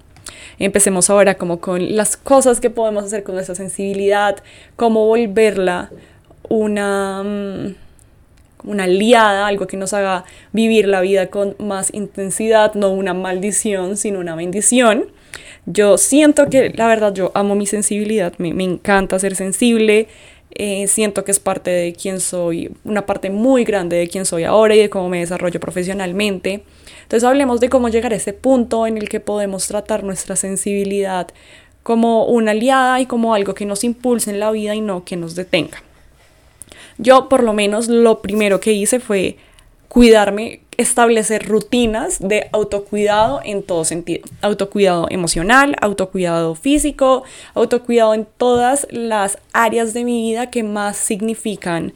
Empecemos 0.59 1.11
ahora 1.11 1.35
como 1.35 1.61
con 1.61 1.97
las 1.97 2.17
cosas 2.17 2.61
que 2.61 2.71
podemos 2.71 3.05
hacer 3.05 3.23
con 3.23 3.39
esa 3.39 3.55
sensibilidad, 3.55 4.37
cómo 4.77 5.07
volverla 5.07 5.91
una, 6.49 7.23
mm, 7.23 7.75
una 8.65 8.85
aliada, 8.85 9.47
algo 9.47 9.67
que 9.67 9.77
nos 9.77 9.93
haga 9.93 10.25
vivir 10.53 10.87
la 10.89 11.01
vida 11.01 11.29
con 11.29 11.57
más 11.59 11.93
intensidad, 11.95 12.75
no 12.75 12.91
una 12.91 13.15
maldición, 13.15 13.97
sino 13.97 14.21
una 14.21 14.37
bendición. 14.37 15.07
Yo 15.67 15.97
siento 15.97 16.49
que, 16.51 16.71
la 16.71 16.89
verdad, 16.89 17.15
yo 17.15 17.31
amo 17.35 17.55
mi 17.55 17.67
sensibilidad, 17.67 18.33
me, 18.39 18.53
me 18.53 18.65
encanta 18.65 19.19
ser 19.19 19.37
sensible, 19.37 20.09
eh, 20.55 20.87
siento 20.89 21.25
que 21.25 21.31
es 21.31 21.41
parte 21.41 21.71
de 21.71 21.93
quién 21.93 22.21
soy, 22.21 22.71
una 22.85 23.07
parte 23.07 23.31
muy 23.31 23.65
grande 23.65 23.97
de 23.97 24.09
quién 24.09 24.25
soy 24.25 24.45
ahora 24.45 24.75
y 24.75 24.79
de 24.79 24.91
cómo 24.91 25.09
me 25.09 25.21
desarrollo 25.21 25.61
profesionalmente. 25.61 26.65
Entonces 27.03 27.25
hablemos 27.25 27.61
de 27.61 27.69
cómo 27.69 27.89
llegar 27.89 28.13
a 28.13 28.17
ese 28.17 28.33
punto 28.33 28.87
en 28.87 28.97
el 28.97 29.09
que 29.09 29.21
podemos 29.21 29.67
tratar 29.67 30.05
nuestra 30.05 30.37
sensibilidad 30.37 31.29
como 31.83 32.27
una 32.27 32.53
aliada 32.53 33.01
y 33.01 33.07
como 33.07 33.35
algo 33.35 33.55
que 33.55 33.67
nos 33.67 33.85
impulse 33.85 34.31
en 34.31 34.41
la 34.41 34.51
vida 34.51 34.75
y 34.75 34.81
no 34.81 35.05
que 35.05 35.17
nos 35.17 35.35
detenga. 35.35 35.83
Yo 36.99 37.29
por 37.29 37.43
lo 37.43 37.53
menos 37.53 37.89
lo 37.89 38.23
primero 38.23 38.61
que 38.61 38.73
hice 38.73 39.01
fue 39.01 39.37
cuidarme, 39.89 40.61
establecer 40.83 41.47
rutinas 41.47 42.19
de 42.21 42.49
autocuidado 42.53 43.41
en 43.45 43.63
todo 43.63 43.85
sentido. 43.85 44.25
Autocuidado 44.41 45.07
emocional, 45.11 45.77
autocuidado 45.81 46.55
físico, 46.55 47.25
autocuidado 47.55 48.15
en 48.15 48.27
todas 48.37 48.87
las 48.91 49.39
áreas 49.53 49.95
de 49.95 50.05
mi 50.05 50.21
vida 50.31 50.51
que 50.51 50.63
más 50.63 50.97
significan 50.97 51.95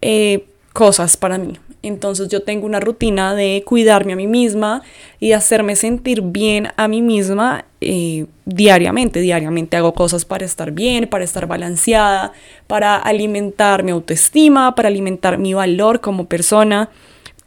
eh, 0.00 0.46
cosas 0.72 1.16
para 1.16 1.38
mí. 1.38 1.54
Entonces 1.82 2.28
yo 2.28 2.42
tengo 2.42 2.66
una 2.66 2.80
rutina 2.80 3.34
de 3.34 3.62
cuidarme 3.64 4.12
a 4.12 4.16
mí 4.16 4.26
misma 4.26 4.82
y 5.18 5.32
hacerme 5.32 5.76
sentir 5.76 6.20
bien 6.20 6.68
a 6.76 6.88
mí 6.88 7.00
misma 7.00 7.64
eh, 7.80 8.26
diariamente. 8.44 9.20
Diariamente 9.20 9.78
hago 9.78 9.94
cosas 9.94 10.26
para 10.26 10.44
estar 10.44 10.72
bien, 10.72 11.08
para 11.08 11.24
estar 11.24 11.46
balanceada, 11.46 12.32
para 12.66 12.96
alimentar 12.96 13.82
mi 13.82 13.92
autoestima, 13.92 14.74
para 14.74 14.88
alimentar 14.88 15.38
mi 15.38 15.54
valor 15.54 16.00
como 16.00 16.26
persona. 16.26 16.90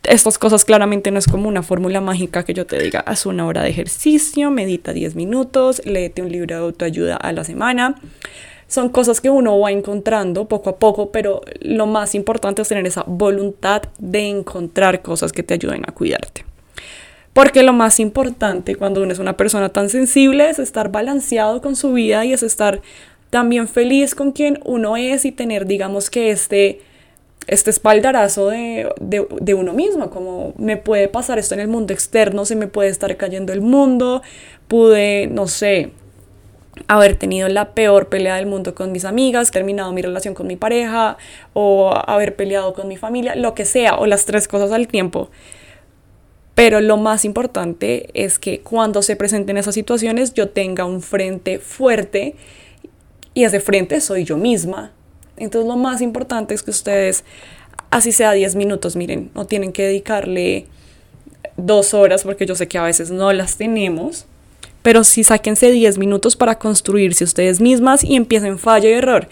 Estas 0.04 0.38
cosas 0.38 0.66
claramente 0.66 1.12
no 1.12 1.20
es 1.20 1.28
como 1.28 1.48
una 1.48 1.64
fórmula 1.64 2.02
mágica 2.02 2.44
que 2.44 2.54
yo 2.54 2.66
te 2.66 2.78
diga, 2.78 3.00
haz 3.00 3.26
una 3.26 3.46
hora 3.46 3.64
de 3.64 3.70
ejercicio, 3.70 4.52
medita 4.52 4.92
10 4.92 5.16
minutos, 5.16 5.82
léete 5.86 6.22
un 6.22 6.32
libro 6.32 6.56
de 6.56 6.62
autoayuda 6.62 7.16
a 7.16 7.32
la 7.32 7.44
semana 7.44 7.96
son 8.74 8.90
cosas 8.90 9.22
que 9.22 9.30
uno 9.30 9.60
va 9.60 9.72
encontrando 9.72 10.48
poco 10.48 10.72
a 10.72 10.78
poco, 10.78 11.12
pero 11.12 11.42
lo 11.62 11.86
más 11.86 12.16
importante 12.16 12.64
es 12.64 12.68
tener 12.68 12.88
esa 12.88 13.04
voluntad 13.06 13.84
de 14.00 14.30
encontrar 14.30 15.04
cosas 15.04 15.32
que 15.32 15.44
te 15.44 15.54
ayuden 15.54 15.84
a 15.88 15.92
cuidarte. 15.92 16.44
Porque 17.34 17.62
lo 17.62 17.72
más 17.72 18.00
importante 18.00 18.76
cuando 18.76 19.04
uno 19.04 19.14
es 19.14 19.20
una 19.20 19.38
persona 19.38 19.70
tan 19.70 19.90
sensible 19.90 20.50
es 20.50 20.58
estar 20.58 20.92
balanceado 20.92 21.62
con 21.62 21.76
su 21.76 21.94
vida 21.94 22.26
y 22.26 22.34
es 22.34 22.42
estar 22.42 22.82
también 23.30 23.68
feliz 23.68 24.16
con 24.16 24.32
quien 24.32 24.60
uno 24.66 24.98
es 24.98 25.26
y 25.26 25.32
tener, 25.32 25.68
digamos 25.68 26.10
que 26.10 26.32
este, 26.32 26.82
este 27.48 27.70
espaldarazo 27.70 28.50
de, 28.50 28.90
de, 29.02 29.28
de, 29.42 29.54
uno 29.54 29.74
mismo, 29.74 30.10
como 30.10 30.54
me 30.58 30.78
puede 30.78 31.08
pasar 31.08 31.40
esto 31.40 31.54
en 31.56 31.60
el 31.62 31.68
mundo 31.68 31.94
externo, 31.94 32.46
se 32.46 32.56
me 32.56 32.68
puede 32.68 32.90
estar 32.90 33.16
cayendo 33.18 33.54
el 33.54 33.62
mundo, 33.62 34.22
pude, 34.68 35.28
no 35.28 35.48
sé, 35.48 35.92
haber 36.88 37.16
tenido 37.16 37.48
la 37.50 37.74
peor 37.74 38.10
pelea 38.10 38.36
del 38.36 38.46
mundo 38.46 38.74
con 38.76 38.92
mis 38.92 39.06
amigas, 39.06 39.52
terminado 39.52 39.92
mi 39.92 40.02
relación 40.02 40.34
con 40.34 40.48
mi 40.48 40.56
pareja 40.56 41.18
o 41.54 41.94
haber 42.08 42.36
peleado 42.36 42.74
con 42.74 42.88
mi 42.88 42.98
familia, 42.98 43.36
lo 43.36 43.54
que 43.54 43.66
sea, 43.66 43.96
o 43.96 44.06
las 44.06 44.26
tres 44.26 44.48
cosas 44.48 44.72
al 44.72 44.88
tiempo. 44.88 45.30
Pero 46.56 46.82
lo 46.82 46.98
más 46.98 47.26
importante 47.26 48.10
es 48.14 48.38
que 48.38 48.62
cuando 48.62 49.02
se 49.02 49.16
presenten 49.16 49.58
esas 49.58 49.74
situaciones 49.74 50.34
yo 50.34 50.50
tenga 50.50 50.86
un 50.86 51.02
frente 51.02 51.60
fuerte 51.60 52.36
y 53.34 53.44
ese 53.44 53.60
frente 53.60 54.00
soy 54.02 54.24
yo 54.24 54.38
misma. 54.38 54.92
Entonces 55.38 55.68
lo 55.68 55.78
más 55.78 56.02
importante 56.02 56.54
es 56.54 56.64
que 56.64 56.72
ustedes, 56.72 57.24
así 57.90 58.12
sea 58.12 58.32
10 58.32 58.56
minutos, 58.56 58.96
miren, 58.96 59.32
no 59.34 59.46
tienen 59.46 59.72
que 59.72 59.84
dedicarle 59.84 60.68
dos 61.58 61.94
horas 61.94 62.24
porque 62.24 62.46
yo 62.46 62.56
sé 62.56 62.68
que 62.68 62.78
a 62.78 62.84
veces 62.84 63.12
no 63.12 63.32
las 63.32 63.58
tenemos 63.58 64.26
pero 64.84 65.04
sí 65.04 65.24
sáquense 65.24 65.72
10 65.72 65.98
minutos 65.98 66.36
para 66.36 66.60
construirse 66.60 67.24
ustedes 67.24 67.60
mismas 67.60 68.04
y 68.04 68.16
empiecen 68.16 68.60
fallo 68.60 68.90
y 68.90 68.94
error. 68.94 69.28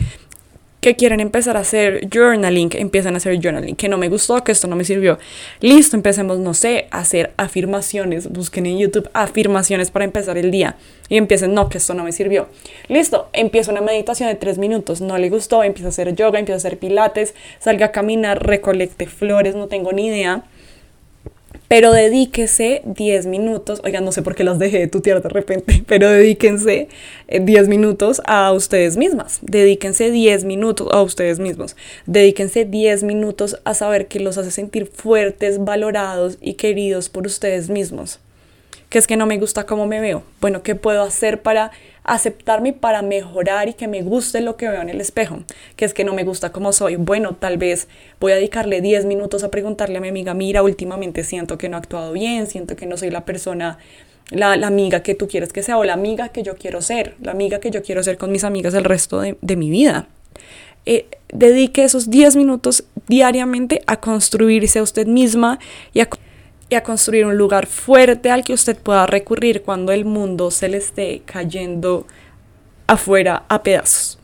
Que 0.82 0.96
quieren 0.96 1.20
empezar 1.20 1.58
a 1.58 1.60
hacer 1.60 2.10
journaling, 2.10 2.72
empiezan 2.74 3.14
a 3.14 3.18
hacer 3.18 3.40
journaling, 3.40 3.76
que 3.76 3.88
no 3.88 4.00
me 4.00 4.10
gustó, 4.10 4.44
que 4.44 4.52
esto 4.52 4.68
no 4.68 4.76
me 4.76 4.84
sirvió. 4.84 5.20
Listo, 5.60 5.96
empecemos, 5.96 6.40
no 6.40 6.56
sé, 6.56 6.88
a 6.90 7.00
hacer 7.00 7.34
afirmaciones, 7.38 8.32
busquen 8.32 8.66
en 8.66 8.80
YouTube 8.80 9.08
afirmaciones 9.14 9.92
para 9.92 10.06
empezar 10.06 10.40
el 10.40 10.50
día 10.50 10.78
y 11.08 11.18
empiecen, 11.18 11.54
no, 11.54 11.70
que 11.70 11.78
esto 11.78 11.94
no 11.94 12.04
me 12.04 12.12
sirvió. 12.12 12.50
Listo, 12.88 13.30
empieza 13.34 13.72
una 13.72 13.82
meditación 13.82 14.28
de 14.28 14.36
3 14.36 14.58
minutos, 14.58 15.02
no 15.02 15.20
le 15.20 15.30
gustó, 15.30 15.64
empieza 15.64 15.88
a 15.88 15.90
hacer 15.90 16.16
yoga, 16.16 16.40
empieza 16.40 16.56
a 16.56 16.66
hacer 16.66 16.80
pilates, 16.80 17.36
salga 17.60 17.86
a 17.86 17.92
caminar, 17.92 18.44
recolecte 18.44 19.06
flores, 19.06 19.54
no 19.54 19.68
tengo 19.68 19.92
ni 19.92 20.08
idea 20.08 20.46
pero 21.72 21.94
dedíquese 21.94 22.82
10 22.84 23.28
minutos, 23.28 23.80
oigan, 23.86 24.04
no 24.04 24.12
sé 24.12 24.22
por 24.22 24.36
qué 24.36 24.44
las 24.44 24.60
dejé 24.60 24.80
de 24.80 24.88
tutear 24.88 25.22
de 25.22 25.30
repente, 25.30 25.82
pero 25.88 26.10
dedíquense 26.10 26.90
10 27.30 27.66
eh, 27.66 27.70
minutos 27.70 28.22
a 28.26 28.52
ustedes 28.52 28.98
mismas, 28.98 29.40
dedíquense 29.42 30.12
10 30.12 30.44
minutos 30.44 30.90
a 30.92 31.02
ustedes 31.02 31.40
mismos, 31.40 31.78
dedíquense 32.06 32.66
10 32.66 33.04
minutos 33.04 33.62
a 33.64 33.74
saber 33.74 34.08
que 34.08 34.20
los 34.20 34.38
hace 34.38 34.52
sentir 34.52 34.86
fuertes, 34.86 35.64
valorados 35.64 36.38
y 36.42 36.56
queridos 36.56 37.08
por 37.08 37.26
ustedes 37.26 37.70
mismos. 37.70 38.20
Que 38.90 38.98
es 38.98 39.08
que 39.08 39.16
no 39.16 39.26
me 39.26 39.38
gusta 39.38 39.66
cómo 39.66 39.88
me 39.88 40.02
veo. 40.02 40.24
Bueno, 40.42 40.64
¿qué 40.64 40.76
puedo 40.76 41.02
hacer 41.02 41.42
para 41.42 41.72
aceptarme 42.04 42.74
para 42.74 43.02
mejorar 43.02 43.70
y 43.70 43.74
que 43.74 43.88
me 43.88 44.02
guste 44.02 44.42
lo 44.42 44.58
que 44.58 44.68
veo 44.68 44.82
en 44.82 44.90
el 44.90 45.02
espejo, 45.02 45.44
que 45.76 45.86
es 45.86 45.94
que 45.94 46.04
no 46.04 46.14
me 46.14 46.24
gusta 46.24 46.52
como 46.52 46.74
soy. 46.74 46.96
Bueno, 46.96 47.36
tal 47.36 47.58
vez 47.58 47.88
voy 48.20 48.32
a 48.32 48.36
dedicarle 48.36 48.82
10 48.82 49.06
minutos 49.06 49.44
a 49.44 49.52
preguntarle 49.52 49.98
a 49.98 50.02
mi 50.02 50.08
amiga, 50.08 50.34
mira, 50.34 50.64
últimamente 50.64 51.24
siento 51.24 51.58
que 51.58 51.70
no 51.70 51.78
he 51.78 51.80
actuado 51.80 52.14
bien, 52.14 52.48
siento 52.48 52.76
que 52.76 52.88
no 52.88 52.98
soy 52.98 53.12
la 53.12 53.24
persona, 53.26 53.78
la, 54.32 54.54
amiga 54.54 55.04
que 55.04 55.14
tú 55.14 55.28
quieres 55.28 55.54
que 55.54 55.62
sea 55.62 55.78
o 55.78 55.84
la 55.84 55.94
amiga 55.94 56.30
que 56.30 56.42
yo 56.44 56.56
quiero 56.56 56.82
ser, 56.82 57.16
la 57.22 57.32
amiga 57.32 57.60
que 57.60 57.70
yo 57.70 57.84
quiero 57.84 58.02
ser 58.02 58.18
con 58.18 58.32
mis 58.32 58.44
amigas 58.44 58.74
el 58.74 58.84
resto 58.84 59.22
de, 59.22 59.56
mi 59.56 59.70
vida. 59.70 60.08
Eh, 60.88 61.06
dedique 61.32 61.84
esos 61.84 62.10
10 62.10 62.36
minutos 62.36 62.86
diariamente 63.08 63.84
a 63.86 64.00
construirse 64.00 64.80
a 64.80 64.84
usted 64.84 65.06
misma 65.06 65.60
y 65.94 66.00
a 66.00 66.10
y 66.72 66.76
a 66.76 66.84
construir 66.84 67.26
un 67.26 67.38
lugar 67.38 67.68
fuerte 67.68 68.32
al 68.32 68.46
que 68.46 68.54
usted 68.54 68.78
pueda 68.78 69.06
recurrir 69.06 69.62
cuando 69.62 69.92
el 69.92 70.06
mundo 70.06 70.52
se 70.52 70.70
le 70.70 70.78
esté 70.78 71.22
cayendo 71.26 72.08
afuera 72.88 73.44
a 73.50 73.62
pedazos. 73.62 74.18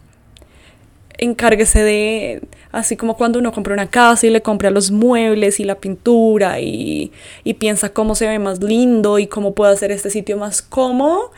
Encárguese 1.17 1.83
de, 1.83 2.41
así 2.71 2.95
como 2.95 3.17
cuando 3.17 3.39
uno 3.39 3.51
compra 3.51 3.73
una 3.73 3.89
casa 3.89 4.25
y 4.27 4.29
le 4.29 4.41
compra 4.41 4.69
los 4.69 4.91
muebles 4.91 5.59
y 5.59 5.65
la 5.65 5.75
pintura 5.75 6.61
y, 6.61 7.11
y 7.43 7.55
piensa 7.55 7.89
cómo 7.89 8.15
se 8.15 8.29
ve 8.29 8.39
más 8.39 8.63
lindo 8.63 9.19
y 9.19 9.27
cómo 9.27 9.53
puede 9.53 9.73
hacer 9.73 9.91
este 9.91 10.09
sitio 10.09 10.37
más 10.37 10.61
cómodo, 10.61 11.33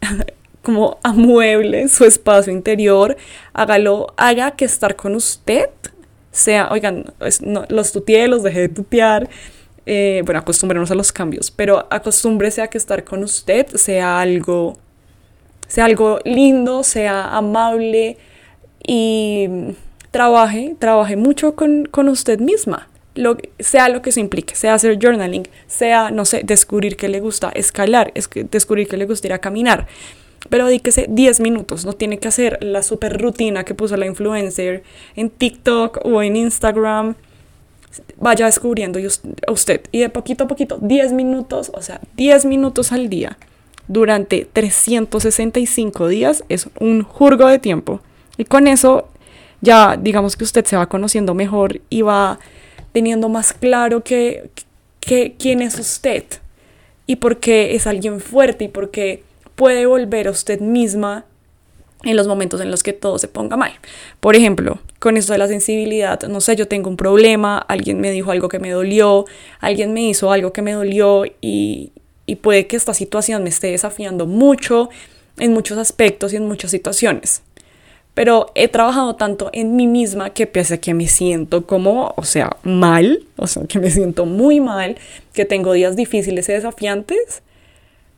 como 0.62 0.96
amueble 1.02 1.86
su 1.88 2.06
espacio 2.06 2.50
interior, 2.50 3.14
hágalo, 3.52 4.14
haga 4.16 4.52
que 4.52 4.64
estar 4.64 4.96
con 4.96 5.16
usted 5.16 5.68
sea, 6.36 6.68
oigan, 6.70 7.04
los 7.68 7.92
tuteé, 7.92 8.28
los 8.28 8.42
dejé 8.42 8.60
de 8.60 8.68
tutear, 8.68 9.28
eh, 9.86 10.22
bueno, 10.24 10.40
acostúmbrenos 10.40 10.90
a 10.90 10.96
los 10.96 11.12
cambios, 11.12 11.52
pero 11.52 11.86
acostúmbrese 11.90 12.60
a 12.60 12.68
que 12.68 12.76
estar 12.76 13.04
con 13.04 13.22
usted 13.22 13.68
sea 13.68 14.20
algo, 14.20 14.76
sea 15.68 15.84
algo 15.84 16.18
lindo, 16.24 16.82
sea 16.82 17.36
amable 17.36 18.18
y 18.84 19.48
trabaje, 20.10 20.74
trabaje 20.78 21.16
mucho 21.16 21.54
con, 21.54 21.86
con 21.86 22.08
usted 22.08 22.40
misma. 22.40 22.88
Lo, 23.14 23.38
sea 23.58 23.88
lo 23.88 24.02
que 24.02 24.12
se 24.12 24.20
implique, 24.20 24.54
sea 24.54 24.74
hacer 24.74 24.98
journaling, 25.00 25.48
sea, 25.66 26.10
no 26.10 26.24
sé, 26.26 26.42
descubrir 26.44 26.96
que 26.96 27.08
le 27.08 27.20
gusta 27.20 27.50
escalar, 27.50 28.12
descubrir 28.50 28.88
que 28.88 28.96
le 28.96 29.06
gusta 29.06 29.28
ir 29.28 29.32
a 29.32 29.38
caminar. 29.38 29.86
Pero 30.50 30.66
dedíquese 30.66 31.06
10 31.08 31.40
minutos, 31.40 31.86
no 31.86 31.92
tiene 31.92 32.18
que 32.18 32.28
hacer 32.28 32.58
la 32.60 32.82
super 32.82 33.20
rutina 33.20 33.64
que 33.64 33.74
puso 33.74 33.96
la 33.96 34.06
influencer 34.06 34.82
en 35.14 35.30
TikTok 35.30 36.00
o 36.04 36.22
en 36.22 36.36
Instagram. 36.36 37.14
Vaya 38.18 38.46
descubriendo 38.46 38.98
usted 39.48 39.80
y 39.92 40.00
de 40.00 40.08
poquito 40.08 40.44
a 40.44 40.48
poquito, 40.48 40.78
10 40.80 41.12
minutos, 41.12 41.70
o 41.74 41.82
sea, 41.82 42.00
10 42.16 42.44
minutos 42.44 42.92
al 42.92 43.08
día 43.08 43.36
durante 43.88 44.48
365 44.52 46.08
días 46.08 46.44
es 46.48 46.68
un 46.80 47.02
jurgo 47.02 47.46
de 47.46 47.58
tiempo. 47.58 48.00
Y 48.36 48.44
con 48.44 48.66
eso 48.66 49.08
ya 49.60 49.96
digamos 49.96 50.36
que 50.36 50.44
usted 50.44 50.64
se 50.64 50.76
va 50.76 50.88
conociendo 50.88 51.34
mejor 51.34 51.80
y 51.88 52.02
va 52.02 52.38
teniendo 52.92 53.28
más 53.28 53.52
claro 53.52 54.02
que, 54.02 54.50
que, 55.00 55.34
quién 55.38 55.62
es 55.62 55.78
usted 55.78 56.24
y 57.06 57.16
por 57.16 57.38
qué 57.38 57.74
es 57.74 57.86
alguien 57.86 58.20
fuerte 58.20 58.64
y 58.64 58.68
por 58.68 58.90
qué 58.90 59.22
puede 59.54 59.86
volver 59.86 60.28
a 60.28 60.30
usted 60.30 60.60
misma 60.60 61.24
en 62.10 62.16
los 62.16 62.26
momentos 62.26 62.60
en 62.60 62.70
los 62.70 62.82
que 62.82 62.92
todo 62.92 63.18
se 63.18 63.28
ponga 63.28 63.56
mal. 63.56 63.72
Por 64.20 64.36
ejemplo, 64.36 64.78
con 64.98 65.16
esto 65.16 65.32
de 65.32 65.38
la 65.38 65.48
sensibilidad, 65.48 66.22
no 66.28 66.40
sé, 66.40 66.56
yo 66.56 66.68
tengo 66.68 66.88
un 66.88 66.96
problema, 66.96 67.58
alguien 67.58 68.00
me 68.00 68.10
dijo 68.10 68.30
algo 68.30 68.48
que 68.48 68.58
me 68.58 68.70
dolió, 68.70 69.26
alguien 69.60 69.92
me 69.92 70.08
hizo 70.08 70.32
algo 70.32 70.52
que 70.52 70.62
me 70.62 70.72
dolió 70.72 71.24
y, 71.40 71.92
y 72.26 72.36
puede 72.36 72.66
que 72.66 72.76
esta 72.76 72.94
situación 72.94 73.42
me 73.42 73.50
esté 73.50 73.68
desafiando 73.68 74.26
mucho 74.26 74.90
en 75.38 75.52
muchos 75.52 75.78
aspectos 75.78 76.32
y 76.32 76.36
en 76.36 76.46
muchas 76.46 76.70
situaciones 76.70 77.42
pero 78.16 78.50
he 78.54 78.68
trabajado 78.68 79.14
tanto 79.16 79.50
en 79.52 79.76
mí 79.76 79.86
misma 79.86 80.30
que 80.30 80.46
pese 80.46 80.72
a 80.72 80.78
que 80.78 80.94
me 80.94 81.06
siento 81.06 81.66
como, 81.66 82.14
o 82.16 82.24
sea, 82.24 82.56
mal, 82.62 83.26
o 83.36 83.46
sea, 83.46 83.64
que 83.64 83.78
me 83.78 83.90
siento 83.90 84.24
muy 84.24 84.58
mal, 84.58 84.96
que 85.34 85.44
tengo 85.44 85.74
días 85.74 85.96
difíciles 85.96 86.48
y 86.48 86.52
desafiantes, 86.52 87.42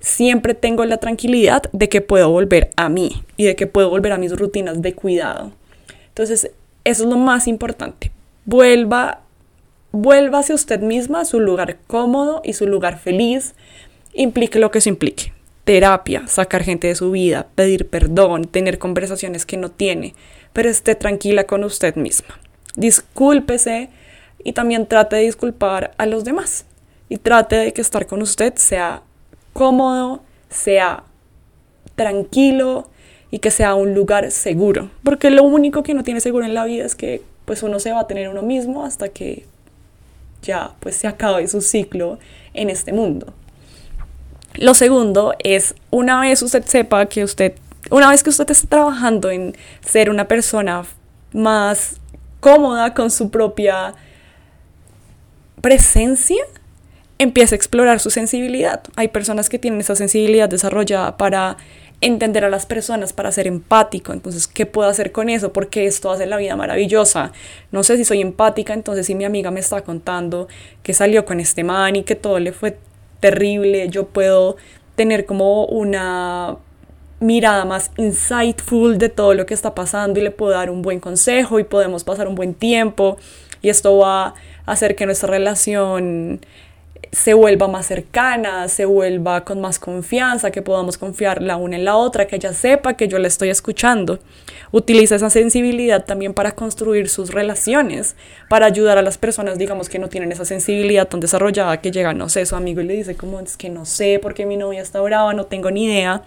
siempre 0.00 0.55
tengo 0.55 0.85
la 0.85 0.99
tranquilidad 0.99 1.62
de 1.73 1.88
que 1.88 2.00
puedo 2.00 2.31
volver 2.31 2.71
a 2.76 2.88
mí 2.88 3.23
y 3.37 3.45
de 3.45 3.57
que 3.57 3.67
puedo 3.67 3.90
volver 3.90 4.12
a 4.12 4.19
mis 4.19 4.37
rutinas 4.37 4.81
de 4.83 4.95
cuidado. 4.95 5.52
Entonces, 6.09 6.50
eso 6.85 7.02
es 7.05 7.09
lo 7.09 7.17
más 7.17 7.49
importante. 7.49 8.12
Vuelva, 8.45 9.21
vuelva 9.93 10.40
hacia 10.40 10.55
usted 10.55 10.81
misma, 10.81 11.25
su 11.25 11.40
lugar 11.40 11.78
cómodo 11.87 12.40
y 12.45 12.52
su 12.55 12.67
lugar 12.67 12.99
feliz, 12.99 13.55
implique 14.14 14.59
lo 14.59 14.71
que 14.71 14.78
eso 14.78 14.88
implique 14.88 15.33
terapia, 15.69 16.26
sacar 16.26 16.62
gente 16.62 16.87
de 16.87 16.95
su 16.95 17.11
vida, 17.11 17.47
pedir 17.55 17.90
perdón, 17.90 18.47
tener 18.47 18.78
conversaciones 18.78 19.45
que 19.45 19.59
no 19.59 19.71
tiene, 19.71 20.14
pero 20.55 20.71
esté 20.71 20.95
tranquila 20.95 21.45
con 21.45 21.62
usted 21.62 21.95
misma. 21.95 22.40
Discúlpese 22.75 23.90
y 24.43 24.55
también 24.55 24.87
trate 24.87 25.17
de 25.17 25.25
disculpar 25.25 25.93
a 25.99 26.07
los 26.07 26.25
demás. 26.25 26.64
Y 27.11 27.19
trate 27.19 27.57
de 27.57 27.75
que 27.75 27.83
estar 27.83 28.07
con 28.07 28.23
usted 28.23 28.55
sea 28.57 29.02
cómodo, 29.59 30.21
sea 30.50 31.03
tranquilo 31.97 32.88
y 33.33 33.41
que 33.41 33.50
sea 33.50 33.75
un 33.75 33.93
lugar 33.93 34.31
seguro. 34.31 34.88
Porque 35.03 35.31
lo 35.31 35.43
único 35.43 35.83
que 35.83 35.95
no 35.95 36.05
tiene 36.05 36.21
seguro 36.21 36.45
en 36.45 36.55
la 36.55 36.65
vida 36.65 36.85
es 36.85 36.95
que 36.95 37.23
pues 37.45 37.65
uno 37.65 37.81
se 37.81 37.91
va 37.91 38.00
a 38.03 38.07
tener 38.07 38.29
uno 38.29 38.43
mismo 38.43 38.85
hasta 38.85 39.09
que 39.09 39.47
ya 40.43 40.75
pues 40.79 40.95
se 40.95 41.09
acabe 41.09 41.49
su 41.49 41.61
ciclo 41.61 42.21
en 42.55 42.71
este 42.71 42.93
mundo. 42.93 43.35
Lo 44.54 44.75
segundo 44.75 45.35
es, 45.41 45.75
una 45.91 46.21
vez 46.21 46.41
usted 46.41 46.65
sepa 46.65 47.06
que 47.06 47.25
usted, 47.25 47.54
una 47.91 48.11
vez 48.11 48.23
que 48.23 48.30
usted 48.30 48.49
está 48.49 48.69
trabajando 48.69 49.28
en 49.28 49.56
ser 49.85 50.09
una 50.09 50.28
persona 50.28 50.85
más 51.32 51.97
cómoda 52.39 52.95
con 52.95 53.11
su 53.11 53.30
propia 53.30 53.95
presencia, 55.61 56.45
empieza 57.19 57.54
a 57.54 57.57
explorar 57.57 58.00
su 58.00 58.11
sensibilidad. 58.11 58.83
Hay 58.97 59.09
personas 59.09 59.49
que 59.49 59.59
tienen 59.59 59.81
esa 59.81 59.97
sensibilidad 59.97 60.49
desarrollada 60.49 61.17
para 61.17 61.57
entender 62.00 62.45
a 62.45 62.50
las 62.50 62.65
personas, 62.65 63.13
para 63.13 63.33
ser 63.33 63.47
empático. 63.47 64.13
Entonces, 64.13 64.47
¿qué 64.47 64.67
puedo 64.67 64.89
hacer 64.89 65.11
con 65.11 65.28
eso? 65.28 65.52
Porque 65.52 65.87
esto 65.87 66.13
hace 66.13 66.26
la 66.26 66.37
vida 66.37 66.54
maravillosa. 66.54 67.33
No 67.73 67.83
sé 67.83 67.97
si 67.97 68.04
soy 68.04 68.21
empática, 68.21 68.73
entonces 68.73 69.07
si 69.07 69.15
mi 69.15 69.25
amiga 69.25 69.50
me 69.50 69.61
está 69.61 69.83
contando 69.83 70.47
que 70.83 70.95
salió 70.95 71.25
con 71.25 71.41
este 71.41 71.65
man 71.65 71.97
y 71.97 72.04
que 72.04 72.15
todo 72.15 72.39
le 72.39 72.52
fue 72.52 72.78
terrible, 73.19 73.89
yo 73.89 74.07
puedo 74.07 74.57
tener 74.95 75.26
como 75.26 75.65
una 75.67 76.57
mirada 77.21 77.65
más 77.65 77.91
insightful 77.97 78.97
de 78.97 79.09
todo 79.09 79.35
lo 79.35 79.45
que 79.45 79.54
está 79.54 79.75
pasando 79.75 80.21
y 80.21 80.23
le 80.23 80.31
puedo 80.31 80.52
dar 80.52 80.71
un 80.71 80.83
buen 80.83 81.00
consejo 81.00 81.59
y 81.59 81.65
podemos 81.65 82.04
pasar 82.04 82.28
un 82.28 82.37
buen 82.37 82.54
tiempo 82.54 83.17
y 83.61 83.71
esto 83.71 83.99
va 83.99 84.26
a 84.26 84.35
hacer 84.67 84.95
que 84.95 85.04
nuestra 85.04 85.28
relación 85.28 86.41
se 87.12 87.34
vuelva 87.34 87.68
más 87.68 87.86
cercana, 87.86 88.68
se 88.68 88.84
vuelva 88.84 89.44
con 89.44 89.60
más 89.60 89.78
confianza, 89.78 90.50
que 90.50 90.62
podamos 90.62 90.99
confiar 90.99 91.42
la 91.42 91.56
una 91.56 91.76
en 91.76 91.84
la 91.84 91.97
otra, 91.97 92.26
que 92.26 92.36
ella 92.36 92.52
sepa 92.52 92.94
que 92.94 93.08
yo 93.08 93.18
la 93.18 93.28
estoy 93.28 93.49
escuchando. 93.49 94.18
Utiliza 94.71 95.16
esa 95.16 95.30
sensibilidad 95.30 96.04
también 96.04 96.34
para 96.34 96.52
construir 96.52 97.08
sus 97.08 97.32
relaciones, 97.32 98.16
para 98.49 98.66
ayudar 98.66 98.99
a 98.99 99.02
las 99.02 99.16
personas, 99.16 99.58
digamos, 99.58 99.88
que 99.88 99.99
no 99.99 100.08
tienen 100.08 100.32
esa 100.32 100.44
sensibilidad 100.44 101.08
tan 101.08 101.21
desarrollada, 101.21 101.80
que 101.80 101.90
llega, 101.90 102.12
no 102.12 102.28
sé, 102.28 102.44
su 102.44 102.56
amigo 102.56 102.80
y 102.80 102.84
le 102.84 102.94
dice 102.94 103.16
como 103.16 103.40
es 103.40 103.56
que 103.56 103.71
no 103.71 103.86
sé 103.86 104.18
por 104.21 104.34
qué 104.34 104.44
mi 104.44 104.56
novia 104.56 104.82
está 104.82 105.00
brava, 105.00 105.32
no 105.32 105.47
tengo 105.47 105.71
ni 105.71 105.86
idea. 105.86 106.23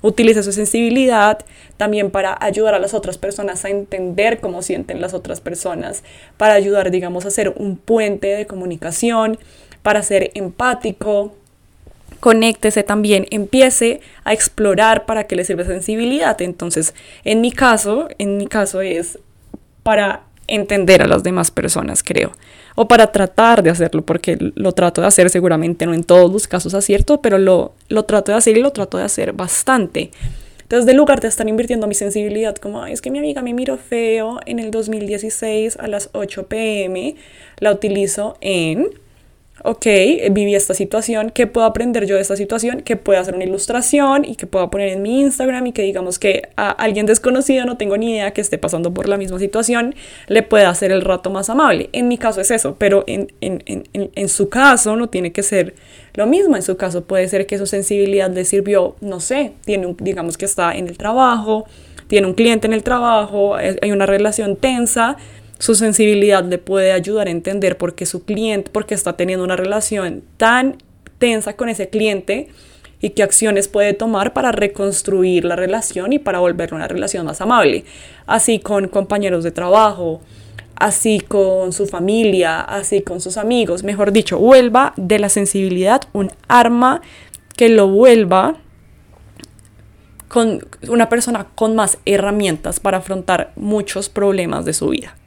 Utiliza 0.00 0.44
su 0.44 0.52
sensibilidad 0.52 1.44
también 1.76 2.10
para 2.10 2.36
ayudar 2.40 2.74
a 2.74 2.78
las 2.78 2.94
otras 2.94 3.18
personas 3.18 3.64
a 3.64 3.70
entender 3.70 4.38
cómo 4.38 4.62
sienten 4.62 5.00
las 5.00 5.12
otras 5.12 5.40
personas, 5.40 6.04
para 6.36 6.54
ayudar, 6.54 6.90
digamos, 6.90 7.26
a 7.26 7.30
ser 7.30 7.52
un 7.56 7.76
puente 7.76 8.28
de 8.28 8.46
comunicación, 8.46 9.38
para 9.82 10.02
ser 10.02 10.30
empático, 10.34 11.34
conéctese 12.20 12.82
también, 12.82 13.26
empiece 13.30 14.00
a 14.24 14.32
explorar 14.32 15.06
para 15.06 15.24
qué 15.24 15.36
le 15.36 15.44
sirve 15.44 15.64
sensibilidad. 15.64 16.40
Entonces, 16.42 16.94
en 17.24 17.40
mi 17.40 17.52
caso, 17.52 18.08
en 18.18 18.36
mi 18.36 18.46
caso 18.46 18.80
es 18.80 19.18
para 19.82 20.22
entender 20.46 21.02
a 21.02 21.06
las 21.06 21.22
demás 21.22 21.50
personas, 21.50 22.02
creo. 22.02 22.32
O 22.74 22.88
para 22.88 23.12
tratar 23.12 23.62
de 23.62 23.70
hacerlo, 23.70 24.02
porque 24.04 24.36
lo 24.54 24.72
trato 24.72 25.00
de 25.00 25.06
hacer 25.06 25.30
seguramente 25.30 25.86
no 25.86 25.94
en 25.94 26.04
todos 26.04 26.32
los 26.32 26.48
casos 26.48 26.74
acierto, 26.74 27.20
pero 27.20 27.38
lo, 27.38 27.74
lo 27.88 28.04
trato 28.04 28.32
de 28.32 28.38
hacer 28.38 28.56
y 28.56 28.62
lo 28.62 28.72
trato 28.72 28.98
de 28.98 29.04
hacer 29.04 29.32
bastante. 29.32 30.10
Entonces, 30.62 30.86
de 30.86 30.94
lugar 30.94 31.20
de 31.20 31.28
estar 31.28 31.48
invirtiendo 31.48 31.86
mi 31.86 31.94
sensibilidad, 31.94 32.56
como 32.56 32.84
es 32.86 33.00
que 33.00 33.10
mi 33.10 33.18
amiga 33.18 33.42
me 33.42 33.54
miró 33.54 33.78
feo 33.78 34.40
en 34.44 34.58
el 34.58 34.70
2016 34.70 35.78
a 35.78 35.86
las 35.86 36.10
8 36.12 36.46
pm, 36.46 37.16
la 37.58 37.72
utilizo 37.72 38.36
en 38.40 38.88
ok, 39.64 39.86
viví 40.30 40.54
esta 40.54 40.74
situación, 40.74 41.30
¿qué 41.30 41.46
puedo 41.46 41.66
aprender 41.66 42.06
yo 42.06 42.14
de 42.14 42.20
esta 42.20 42.36
situación? 42.36 42.82
Que 42.82 42.96
puedo 42.96 43.20
hacer 43.20 43.34
una 43.34 43.44
ilustración 43.44 44.24
y 44.24 44.36
que 44.36 44.46
pueda 44.46 44.70
poner 44.70 44.88
en 44.90 45.02
mi 45.02 45.20
Instagram 45.20 45.66
y 45.66 45.72
que 45.72 45.82
digamos 45.82 46.18
que 46.18 46.48
a 46.56 46.70
alguien 46.70 47.06
desconocido, 47.06 47.64
no 47.66 47.76
tengo 47.76 47.96
ni 47.96 48.12
idea 48.12 48.32
que 48.32 48.40
esté 48.40 48.58
pasando 48.58 48.92
por 48.94 49.08
la 49.08 49.16
misma 49.16 49.38
situación, 49.38 49.94
le 50.26 50.42
pueda 50.42 50.68
hacer 50.68 50.92
el 50.92 51.02
rato 51.02 51.30
más 51.30 51.50
amable. 51.50 51.90
En 51.92 52.08
mi 52.08 52.18
caso 52.18 52.40
es 52.40 52.50
eso, 52.50 52.76
pero 52.78 53.04
en, 53.06 53.32
en, 53.40 53.62
en, 53.66 54.10
en 54.14 54.28
su 54.28 54.48
caso 54.48 54.96
no 54.96 55.08
tiene 55.08 55.32
que 55.32 55.42
ser 55.42 55.74
lo 56.14 56.26
mismo. 56.26 56.56
En 56.56 56.62
su 56.62 56.76
caso 56.76 57.04
puede 57.04 57.28
ser 57.28 57.46
que 57.46 57.58
su 57.58 57.66
sensibilidad 57.66 58.30
le 58.30 58.44
sirvió, 58.44 58.96
no 59.00 59.20
sé, 59.20 59.52
tiene 59.64 59.94
digamos 59.98 60.36
que 60.36 60.44
está 60.44 60.74
en 60.74 60.88
el 60.88 60.98
trabajo, 60.98 61.66
tiene 62.08 62.26
un 62.26 62.34
cliente 62.34 62.66
en 62.66 62.72
el 62.72 62.82
trabajo, 62.82 63.54
hay 63.56 63.92
una 63.92 64.06
relación 64.06 64.56
tensa 64.56 65.16
su 65.58 65.74
sensibilidad 65.74 66.44
le 66.44 66.58
puede 66.58 66.92
ayudar 66.92 67.26
a 67.26 67.30
entender 67.30 67.76
por 67.76 67.94
qué 67.94 68.06
su 68.06 68.24
cliente, 68.24 68.70
porque 68.72 68.94
está 68.94 69.16
teniendo 69.16 69.44
una 69.44 69.56
relación 69.56 70.22
tan 70.36 70.76
tensa 71.18 71.54
con 71.54 71.68
ese 71.68 71.88
cliente 71.88 72.48
y 73.00 73.10
qué 73.10 73.22
acciones 73.22 73.68
puede 73.68 73.92
tomar 73.92 74.32
para 74.32 74.52
reconstruir 74.52 75.44
la 75.44 75.56
relación 75.56 76.12
y 76.12 76.18
para 76.18 76.40
volver 76.40 76.74
una 76.74 76.88
relación 76.88 77.26
más 77.26 77.40
amable. 77.40 77.84
Así 78.26 78.58
con 78.58 78.88
compañeros 78.88 79.44
de 79.44 79.50
trabajo, 79.50 80.20
así 80.76 81.20
con 81.20 81.72
su 81.72 81.86
familia, 81.86 82.60
así 82.60 83.02
con 83.02 83.20
sus 83.20 83.36
amigos. 83.36 83.82
Mejor 83.82 84.12
dicho, 84.12 84.38
vuelva 84.38 84.94
de 84.96 85.18
la 85.18 85.28
sensibilidad 85.28 86.02
un 86.12 86.30
arma 86.46 87.00
que 87.56 87.68
lo 87.68 87.88
vuelva 87.88 88.56
con 90.28 90.64
una 90.88 91.08
persona 91.08 91.48
con 91.54 91.74
más 91.74 91.98
herramientas 92.04 92.80
para 92.80 92.98
afrontar 92.98 93.52
muchos 93.56 94.08
problemas 94.08 94.64
de 94.64 94.74
su 94.74 94.88
vida. 94.88 95.17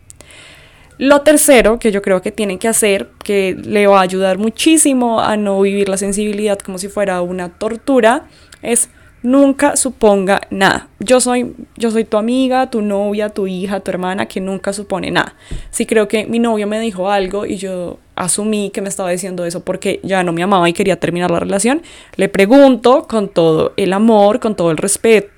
Lo 1.02 1.22
tercero 1.22 1.80
que 1.80 1.92
yo 1.92 2.04
creo 2.04 2.22
que 2.22 2.32
tienen 2.32 2.60
que 2.60 2.68
hacer, 2.68 3.10
que 3.24 3.56
le 3.60 3.88
va 3.88 3.98
a 3.98 4.02
ayudar 4.04 4.38
muchísimo 4.38 5.20
a 5.20 5.36
no 5.36 5.60
vivir 5.60 5.90
la 5.90 5.98
sensibilidad 5.98 6.60
como 6.60 6.78
si 6.78 6.90
fuera 6.90 7.24
una 7.24 7.50
tortura, 7.50 8.26
es 8.62 8.88
nunca 9.24 9.76
suponga 9.76 10.42
nada. 10.52 10.90
Yo 11.00 11.20
soy, 11.20 11.56
yo 11.76 11.90
soy 11.90 12.04
tu 12.04 12.18
amiga, 12.18 12.70
tu 12.70 12.84
novia, 12.84 13.30
tu 13.30 13.48
hija, 13.48 13.80
tu 13.80 13.90
hermana, 13.90 14.28
que 14.28 14.42
nunca 14.42 14.74
supone 14.74 15.10
nada. 15.10 15.34
Si 15.72 15.88
creo 15.88 16.08
que 16.08 16.28
mi 16.28 16.38
novio 16.38 16.68
me 16.68 16.80
dijo 16.80 17.10
algo 17.10 17.48
y 17.48 17.58
yo 17.58 17.98
asumí 18.16 18.70
que 18.70 18.82
me 18.82 18.90
estaba 18.90 19.10
diciendo 19.10 19.44
eso 19.44 19.66
porque 19.66 20.02
ya 20.04 20.24
no 20.24 20.34
me 20.34 20.44
amaba 20.44 20.70
y 20.70 20.74
quería 20.74 21.00
terminar 21.00 21.32
la 21.32 21.40
relación, 21.40 21.82
le 22.16 22.30
pregunto 22.30 23.08
con 23.08 23.28
todo 23.28 23.74
el 23.76 23.94
amor, 23.94 24.40
con 24.40 24.56
todo 24.56 24.70
el 24.70 24.78
respeto, 24.78 25.32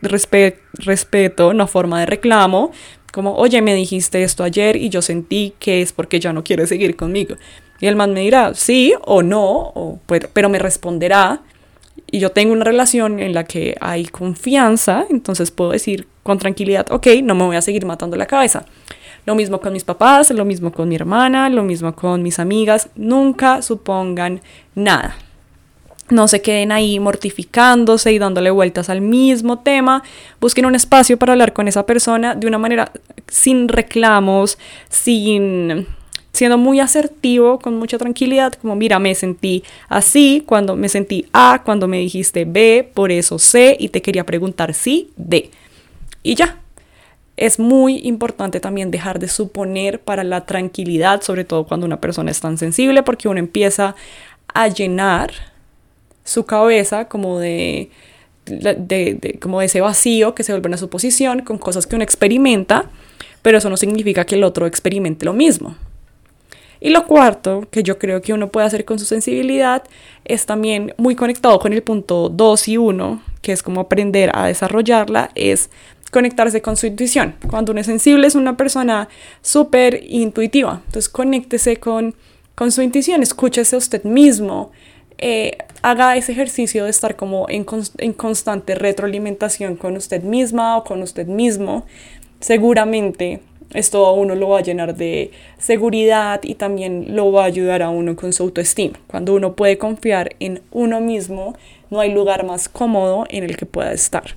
respeto, 0.73 1.53
no 1.53 1.67
forma 1.67 2.01
de 2.01 2.05
reclamo, 2.05 2.71
como, 3.13 3.35
oye, 3.35 3.61
me 3.61 3.75
dijiste 3.75 4.23
esto 4.23 4.43
ayer 4.43 4.75
y 4.75 4.89
yo 4.89 5.03
sentí 5.03 5.53
que 5.59 5.83
es 5.83 5.93
porque 5.93 6.19
ya 6.19 6.33
no 6.33 6.43
quieres 6.43 6.69
seguir 6.69 6.95
conmigo. 6.95 7.35
Y 7.79 7.85
el 7.85 7.95
man 7.95 8.11
me 8.11 8.21
dirá 8.21 8.55
sí 8.55 8.95
o 9.05 9.21
no, 9.21 9.71
o, 9.75 9.99
pero 10.33 10.49
me 10.49 10.57
responderá 10.57 11.41
y 12.09 12.17
yo 12.17 12.31
tengo 12.31 12.53
una 12.53 12.63
relación 12.63 13.19
en 13.19 13.35
la 13.35 13.43
que 13.43 13.77
hay 13.79 14.05
confianza, 14.05 15.05
entonces 15.11 15.51
puedo 15.51 15.69
decir 15.69 16.07
con 16.23 16.39
tranquilidad, 16.39 16.91
ok, 16.91 17.05
no 17.21 17.35
me 17.35 17.45
voy 17.45 17.55
a 17.55 17.61
seguir 17.61 17.85
matando 17.85 18.17
la 18.17 18.25
cabeza. 18.25 18.65
Lo 19.27 19.35
mismo 19.35 19.61
con 19.61 19.73
mis 19.73 19.83
papás, 19.83 20.31
lo 20.31 20.43
mismo 20.43 20.71
con 20.71 20.89
mi 20.89 20.95
hermana, 20.95 21.49
lo 21.49 21.61
mismo 21.61 21.95
con 21.95 22.23
mis 22.23 22.39
amigas, 22.39 22.89
nunca 22.95 23.61
supongan 23.61 24.41
nada. 24.73 25.15
No 26.09 26.27
se 26.27 26.41
queden 26.41 26.71
ahí 26.71 26.99
mortificándose 26.99 28.11
y 28.11 28.19
dándole 28.19 28.51
vueltas 28.51 28.89
al 28.89 29.01
mismo 29.01 29.59
tema. 29.59 30.03
Busquen 30.41 30.65
un 30.65 30.75
espacio 30.75 31.17
para 31.17 31.33
hablar 31.33 31.53
con 31.53 31.67
esa 31.67 31.85
persona 31.85 32.35
de 32.35 32.47
una 32.47 32.57
manera 32.57 32.91
sin 33.27 33.69
reclamos, 33.69 34.57
sin 34.89 35.87
siendo 36.33 36.57
muy 36.57 36.79
asertivo, 36.79 37.59
con 37.59 37.77
mucha 37.77 37.99
tranquilidad, 37.99 38.53
como 38.53 38.75
mira, 38.75 38.97
me 38.97 39.13
sentí 39.13 39.63
así 39.87 40.43
cuando 40.45 40.75
me 40.75 40.89
sentí 40.89 41.27
A, 41.31 41.61
cuando 41.63 41.87
me 41.87 41.99
dijiste 41.99 42.45
B, 42.45 42.89
por 42.93 43.11
eso 43.11 43.37
C, 43.37 43.77
y 43.79 43.89
te 43.89 44.01
quería 44.01 44.25
preguntar 44.25 44.73
sí, 44.73 45.11
D. 45.15 45.51
Y 46.23 46.35
ya. 46.35 46.59
Es 47.35 47.57
muy 47.57 47.97
importante 48.03 48.59
también 48.59 48.91
dejar 48.91 49.17
de 49.17 49.27
suponer 49.27 49.99
para 49.99 50.23
la 50.23 50.45
tranquilidad, 50.45 51.21
sobre 51.23 51.45
todo 51.45 51.65
cuando 51.65 51.85
una 51.85 51.99
persona 51.99 52.29
es 52.29 52.39
tan 52.39 52.59
sensible, 52.59 53.01
porque 53.01 53.27
uno 53.27 53.39
empieza 53.39 53.95
a 54.53 54.67
llenar 54.67 55.31
su 56.23 56.45
cabeza 56.45 57.07
como 57.07 57.39
de, 57.39 57.89
de, 58.45 59.37
como 59.41 59.59
de 59.59 59.67
ese 59.67 59.81
vacío 59.81 60.35
que 60.35 60.43
se 60.43 60.51
vuelve 60.51 60.67
una 60.67 60.77
suposición 60.77 61.41
con 61.41 61.57
cosas 61.57 61.87
que 61.87 61.95
uno 61.95 62.03
experimenta, 62.03 62.89
pero 63.41 63.57
eso 63.57 63.69
no 63.69 63.77
significa 63.77 64.25
que 64.25 64.35
el 64.35 64.43
otro 64.43 64.65
experimente 64.65 65.25
lo 65.25 65.33
mismo. 65.33 65.75
Y 66.79 66.89
lo 66.89 67.07
cuarto 67.07 67.65
que 67.71 67.81
yo 67.81 67.97
creo 67.97 68.21
que 68.21 68.33
uno 68.33 68.49
puede 68.49 68.67
hacer 68.67 68.83
con 68.83 68.99
su 68.99 69.05
sensibilidad 69.05 69.83
es 70.25 70.45
también 70.45 70.93
muy 70.97 71.15
conectado 71.15 71.57
con 71.57 71.71
el 71.71 71.81
punto 71.81 72.27
2 72.27 72.67
y 72.67 72.77
1, 72.77 73.21
que 73.41 73.53
es 73.53 73.63
como 73.63 73.79
aprender 73.79 74.31
a 74.33 74.47
desarrollarla, 74.47 75.31
es 75.33 75.69
conectarse 76.11 76.61
con 76.61 76.75
su 76.75 76.85
intuición. 76.85 77.35
Cuando 77.49 77.71
uno 77.71 77.79
es 77.79 77.87
sensible 77.87 78.27
es 78.27 78.35
una 78.35 78.57
persona 78.57 79.07
súper 79.41 80.01
intuitiva, 80.09 80.81
entonces 80.85 81.07
conéctese 81.07 81.77
con, 81.77 82.15
con 82.53 82.69
su 82.71 82.81
intuición, 82.81 83.23
escúchese 83.23 83.77
a 83.77 83.79
usted 83.79 84.03
mismo, 84.03 84.73
eh, 85.17 85.57
haga 85.81 86.15
ese 86.15 86.31
ejercicio 86.31 86.85
de 86.85 86.89
estar 86.89 87.15
como 87.15 87.47
en, 87.49 87.63
constante 88.13 88.75
retroalimentación 88.75 89.75
con 89.75 89.97
usted 89.97 90.23
misma 90.23 90.77
o 90.77 90.83
con 90.83 91.01
usted 91.01 91.27
mismo. 91.27 91.85
Seguramente 92.39 93.41
esto 93.73 94.05
a 94.05 94.13
uno 94.13 94.35
lo 94.35 94.49
va 94.49 94.59
a 94.59 94.63
llenar 94.63 94.95
de 94.95 95.31
seguridad 95.57 96.41
y 96.43 96.55
también 96.55 97.15
lo 97.15 97.31
va 97.31 97.43
a 97.43 97.47
ayudar 97.47 97.81
a 97.81 97.89
uno 97.89 98.15
con 98.15 98.33
su 98.33 98.43
autoestima. 98.43 98.99
Cuando 99.07 99.33
uno 99.33 99.55
puede 99.55 99.77
confiar 99.77 100.35
en 100.39 100.61
uno 100.71 101.01
mismo, 101.01 101.55
no 101.89 101.99
hay 101.99 102.13
lugar 102.13 102.45
más 102.45 102.69
cómodo 102.69 103.25
en 103.29 103.43
el 103.43 103.57
que 103.57 103.65
pueda 103.65 103.91
estar. 103.93 104.35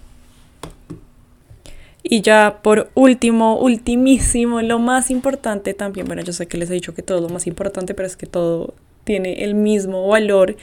Y 2.02 2.20
ya 2.20 2.60
por 2.62 2.90
último, 2.94 3.58
ultimísimo, 3.58 4.62
lo 4.62 4.78
más 4.78 5.10
importante 5.10 5.74
también, 5.74 6.06
bueno, 6.06 6.22
yo 6.22 6.32
sé 6.32 6.46
que 6.46 6.56
les 6.56 6.70
he 6.70 6.74
dicho 6.74 6.94
que 6.94 7.02
todo 7.02 7.18
es 7.18 7.22
lo 7.24 7.30
más 7.30 7.48
importante, 7.48 7.94
pero 7.94 8.06
es 8.06 8.16
que 8.16 8.26
todo 8.26 8.74
tiene 9.06 9.44
el 9.44 9.54
mismo 9.54 10.06
valor 10.08 10.56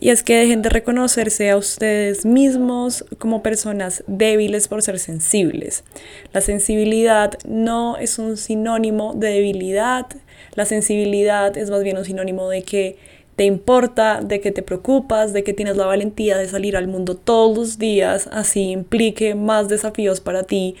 y 0.00 0.10
es 0.10 0.24
que 0.24 0.36
dejen 0.36 0.62
de 0.62 0.68
reconocerse 0.68 1.50
a 1.50 1.56
ustedes 1.56 2.26
mismos 2.26 3.04
como 3.18 3.40
personas 3.42 4.02
débiles 4.08 4.66
por 4.66 4.82
ser 4.82 4.98
sensibles. 4.98 5.84
La 6.32 6.40
sensibilidad 6.40 7.38
no 7.46 7.96
es 7.96 8.18
un 8.18 8.36
sinónimo 8.36 9.14
de 9.14 9.28
debilidad, 9.28 10.06
la 10.56 10.66
sensibilidad 10.66 11.56
es 11.56 11.70
más 11.70 11.84
bien 11.84 11.98
un 11.98 12.04
sinónimo 12.04 12.48
de 12.48 12.64
que 12.64 12.96
te 13.36 13.44
importa, 13.44 14.20
de 14.20 14.40
que 14.40 14.50
te 14.50 14.62
preocupas, 14.62 15.32
de 15.32 15.44
que 15.44 15.54
tienes 15.54 15.76
la 15.76 15.86
valentía 15.86 16.36
de 16.36 16.48
salir 16.48 16.76
al 16.76 16.88
mundo 16.88 17.16
todos 17.16 17.56
los 17.56 17.78
días, 17.78 18.28
así 18.32 18.70
implique 18.70 19.36
más 19.36 19.68
desafíos 19.68 20.20
para 20.20 20.42
ti 20.42 20.74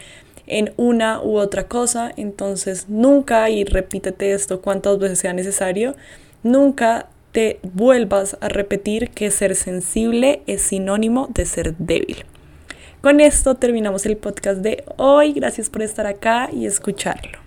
en 0.46 0.72
una 0.76 1.22
u 1.22 1.38
otra 1.38 1.68
cosa. 1.68 2.12
Entonces 2.16 2.86
nunca, 2.88 3.48
y 3.50 3.64
repítete 3.64 4.32
esto 4.32 4.60
cuantas 4.60 4.98
veces 4.98 5.20
sea 5.20 5.32
necesario, 5.32 5.94
nunca 6.42 7.08
te 7.32 7.60
vuelvas 7.62 8.36
a 8.40 8.48
repetir 8.48 9.10
que 9.10 9.30
ser 9.30 9.56
sensible 9.56 10.42
es 10.46 10.62
sinónimo 10.62 11.28
de 11.32 11.46
ser 11.46 11.76
débil. 11.76 12.24
Con 13.00 13.20
esto 13.20 13.56
terminamos 13.56 14.06
el 14.06 14.16
podcast 14.16 14.60
de 14.60 14.84
hoy. 14.96 15.32
Gracias 15.32 15.68
por 15.70 15.82
estar 15.82 16.06
acá 16.06 16.48
y 16.52 16.66
escucharlo. 16.66 17.41